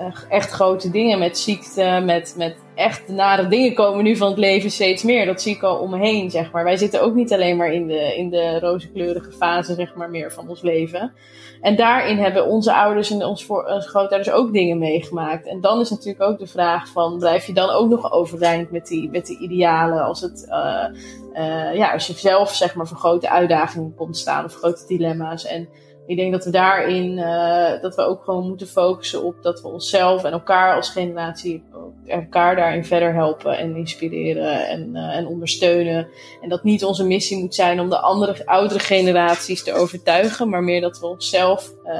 uh, 0.00 0.06
echt 0.28 0.50
grote 0.50 0.90
dingen 0.90 1.18
met 1.18 1.38
ziekte, 1.38 2.02
met, 2.04 2.34
met 2.36 2.56
echt 2.74 3.08
nare 3.08 3.48
dingen 3.48 3.74
komen 3.74 4.04
nu 4.04 4.16
van 4.16 4.28
het 4.28 4.38
leven 4.38 4.70
steeds 4.70 5.02
meer. 5.02 5.26
Dat 5.26 5.42
zie 5.42 5.54
ik 5.54 5.62
al 5.62 5.78
om 5.78 5.90
me 5.90 5.98
heen, 5.98 6.30
zeg 6.30 6.52
maar. 6.52 6.64
Wij 6.64 6.76
zitten 6.76 7.02
ook 7.02 7.14
niet 7.14 7.32
alleen 7.32 7.56
maar 7.56 7.72
in 7.72 7.86
de, 7.86 8.16
in 8.16 8.30
de 8.30 8.58
rozekleurige 8.58 9.32
fase, 9.32 9.74
zeg 9.74 9.94
maar, 9.94 10.10
meer 10.10 10.32
van 10.32 10.48
ons 10.48 10.62
leven. 10.62 11.12
En 11.60 11.76
daarin 11.76 12.18
hebben 12.18 12.46
onze 12.46 12.74
ouders 12.74 13.10
en 13.10 13.24
onze, 13.24 13.44
voor, 13.44 13.64
grootouders 13.68 14.30
ook 14.30 14.52
dingen 14.52 14.78
meegemaakt. 14.78 15.46
En 15.46 15.60
dan 15.60 15.80
is 15.80 15.90
natuurlijk 15.90 16.24
ook 16.24 16.38
de 16.38 16.46
vraag 16.46 16.88
van, 16.88 17.18
blijf 17.18 17.46
je 17.46 17.52
dan 17.52 17.70
ook 17.70 17.88
nog 17.88 18.12
overeind 18.12 18.70
met 18.70 18.86
die, 18.86 19.10
met 19.10 19.26
die 19.26 19.38
idealen? 19.38 20.04
Als 20.04 20.20
het, 20.20 20.46
uh, 20.48 20.84
uh, 21.34 21.74
ja, 21.74 21.92
als 21.92 22.06
je 22.06 22.12
zelf, 22.12 22.54
zeg 22.54 22.74
maar, 22.74 22.86
voor 22.86 22.96
grote 22.96 23.30
uitdagingen 23.30 23.94
komt 23.94 24.16
staan 24.16 24.44
of 24.44 24.54
grote 24.54 24.86
dilemma's. 24.86 25.46
En 25.46 25.68
ik 26.06 26.16
denk 26.16 26.32
dat 26.32 26.44
we 26.44 26.50
daarin, 26.50 27.18
uh, 27.18 27.80
dat 27.80 27.94
we 27.94 28.02
ook 28.02 28.24
gewoon 28.24 28.48
moeten 28.48 28.66
focussen 28.66 29.22
op 29.22 29.42
dat 29.42 29.60
we 29.60 29.68
onszelf 29.68 30.24
en 30.24 30.32
elkaar 30.32 30.74
als 30.74 30.88
generatie, 30.88 31.64
elkaar 32.06 32.56
daarin 32.56 32.84
verder 32.84 33.14
helpen 33.14 33.58
en 33.58 33.76
inspireren 33.76 34.68
en, 34.68 34.88
uh, 34.92 35.16
en 35.16 35.26
ondersteunen. 35.26 36.08
En 36.40 36.48
dat 36.48 36.64
niet 36.64 36.84
onze 36.84 37.06
missie 37.06 37.38
moet 37.38 37.54
zijn 37.54 37.80
om 37.80 37.88
de 37.88 37.98
andere, 37.98 38.46
oudere 38.46 38.80
generaties 38.80 39.62
te 39.62 39.72
overtuigen, 39.72 40.48
maar 40.48 40.62
meer 40.62 40.80
dat 40.80 41.00
we 41.00 41.06
onszelf 41.06 41.72
uh, 41.84 41.92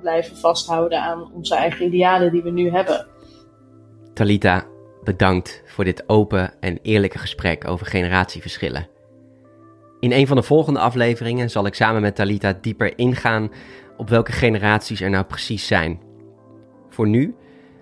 blijven 0.00 0.36
vasthouden 0.36 1.00
aan 1.00 1.32
onze 1.34 1.54
eigen 1.54 1.86
idealen 1.86 2.32
die 2.32 2.42
we 2.42 2.50
nu 2.50 2.70
hebben. 2.70 3.06
Talita, 4.14 4.66
bedankt 5.04 5.62
voor 5.66 5.84
dit 5.84 6.08
open 6.08 6.52
en 6.60 6.78
eerlijke 6.82 7.18
gesprek 7.18 7.68
over 7.68 7.86
generatieverschillen. 7.86 8.88
In 10.00 10.12
een 10.12 10.26
van 10.26 10.36
de 10.36 10.42
volgende 10.42 10.80
afleveringen 10.80 11.50
zal 11.50 11.66
ik 11.66 11.74
samen 11.74 12.00
met 12.00 12.14
Talita 12.14 12.58
dieper 12.60 12.98
ingaan 12.98 13.50
op 13.96 14.08
welke 14.08 14.32
generaties 14.32 15.00
er 15.00 15.10
nou 15.10 15.24
precies 15.24 15.66
zijn. 15.66 16.00
Voor 16.88 17.08
nu 17.08 17.34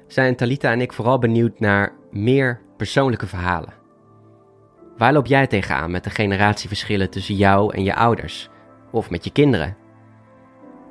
zijn 0.09 0.37
Talita 0.37 0.73
en 0.73 0.81
ik 0.81 0.93
vooral 0.93 1.19
benieuwd 1.19 1.61
naar 1.61 1.93
meer 2.11 2.61
persoonlijke 2.77 3.27
verhalen. 3.27 3.75
Waar 4.97 5.13
loop 5.13 5.27
jij 5.27 5.47
tegenaan 5.47 5.91
met 5.91 6.05
de 6.05 6.11
generatieverschillen 6.11 7.11
tussen 7.11 7.35
jou 7.35 7.75
en 7.75 7.85
je 7.85 7.95
ouders? 7.95 8.49
Of 8.91 9.11
met 9.11 9.25
je 9.25 9.31
kinderen? 9.31 9.77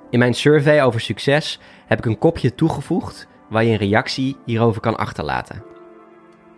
In 0.10 0.20
mijn 0.20 0.34
survey 0.34 0.84
over 0.84 1.02
succes 1.02 1.60
heb 1.86 1.98
ik 1.98 2.06
een 2.06 2.18
kopje 2.18 2.56
toegevoegd 2.56 3.28
waar 3.50 3.64
je 3.64 3.72
een 3.72 3.78
reactie 3.78 4.38
hierover 4.46 4.82
kan 4.82 4.98
achterlaten. 4.98 5.64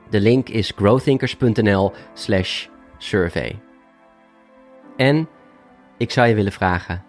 De 0.10 0.20
link 0.20 0.50
is 0.50 0.74
growthinkers.nl/slash 0.76 2.68
survey. 2.98 3.60
En 4.98 5.30
ik 5.98 6.12
zou 6.12 6.28
je 6.28 6.36
willen 6.36 6.52
vragen: 6.52 7.04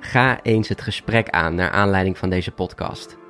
ga 0.00 0.42
eens 0.42 0.68
het 0.68 0.80
gesprek 0.80 1.30
aan 1.30 1.54
naar 1.54 1.70
aanleiding 1.70 2.18
van 2.18 2.30
deze 2.30 2.50
podcast. 2.50 3.20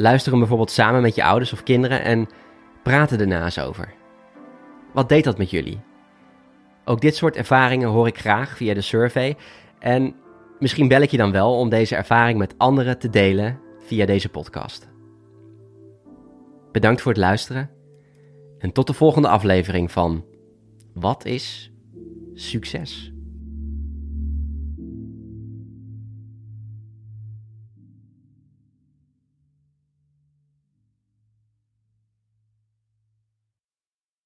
Luister 0.00 0.30
hem 0.30 0.40
bijvoorbeeld 0.40 0.70
samen 0.70 1.02
met 1.02 1.14
je 1.14 1.24
ouders 1.24 1.52
of 1.52 1.62
kinderen 1.62 2.02
en 2.02 2.28
praat 2.82 3.10
er 3.10 3.18
over. 3.60 3.94
Wat 4.92 5.08
deed 5.08 5.24
dat 5.24 5.38
met 5.38 5.50
jullie? 5.50 5.80
Ook 6.84 7.00
dit 7.00 7.16
soort 7.16 7.36
ervaringen 7.36 7.88
hoor 7.88 8.06
ik 8.06 8.18
graag 8.18 8.56
via 8.56 8.74
de 8.74 8.80
survey. 8.80 9.36
En 9.78 10.14
misschien 10.58 10.88
bel 10.88 11.00
ik 11.00 11.10
je 11.10 11.16
dan 11.16 11.32
wel 11.32 11.58
om 11.58 11.68
deze 11.68 11.96
ervaring 11.96 12.38
met 12.38 12.54
anderen 12.56 12.98
te 12.98 13.10
delen 13.10 13.60
via 13.78 14.06
deze 14.06 14.28
podcast. 14.28 14.88
Bedankt 16.72 17.00
voor 17.00 17.12
het 17.12 17.20
luisteren 17.20 17.70
en 18.58 18.72
tot 18.72 18.86
de 18.86 18.92
volgende 18.92 19.28
aflevering 19.28 19.90
van 19.90 20.24
Wat 20.94 21.24
is 21.24 21.72
succes? 22.34 23.12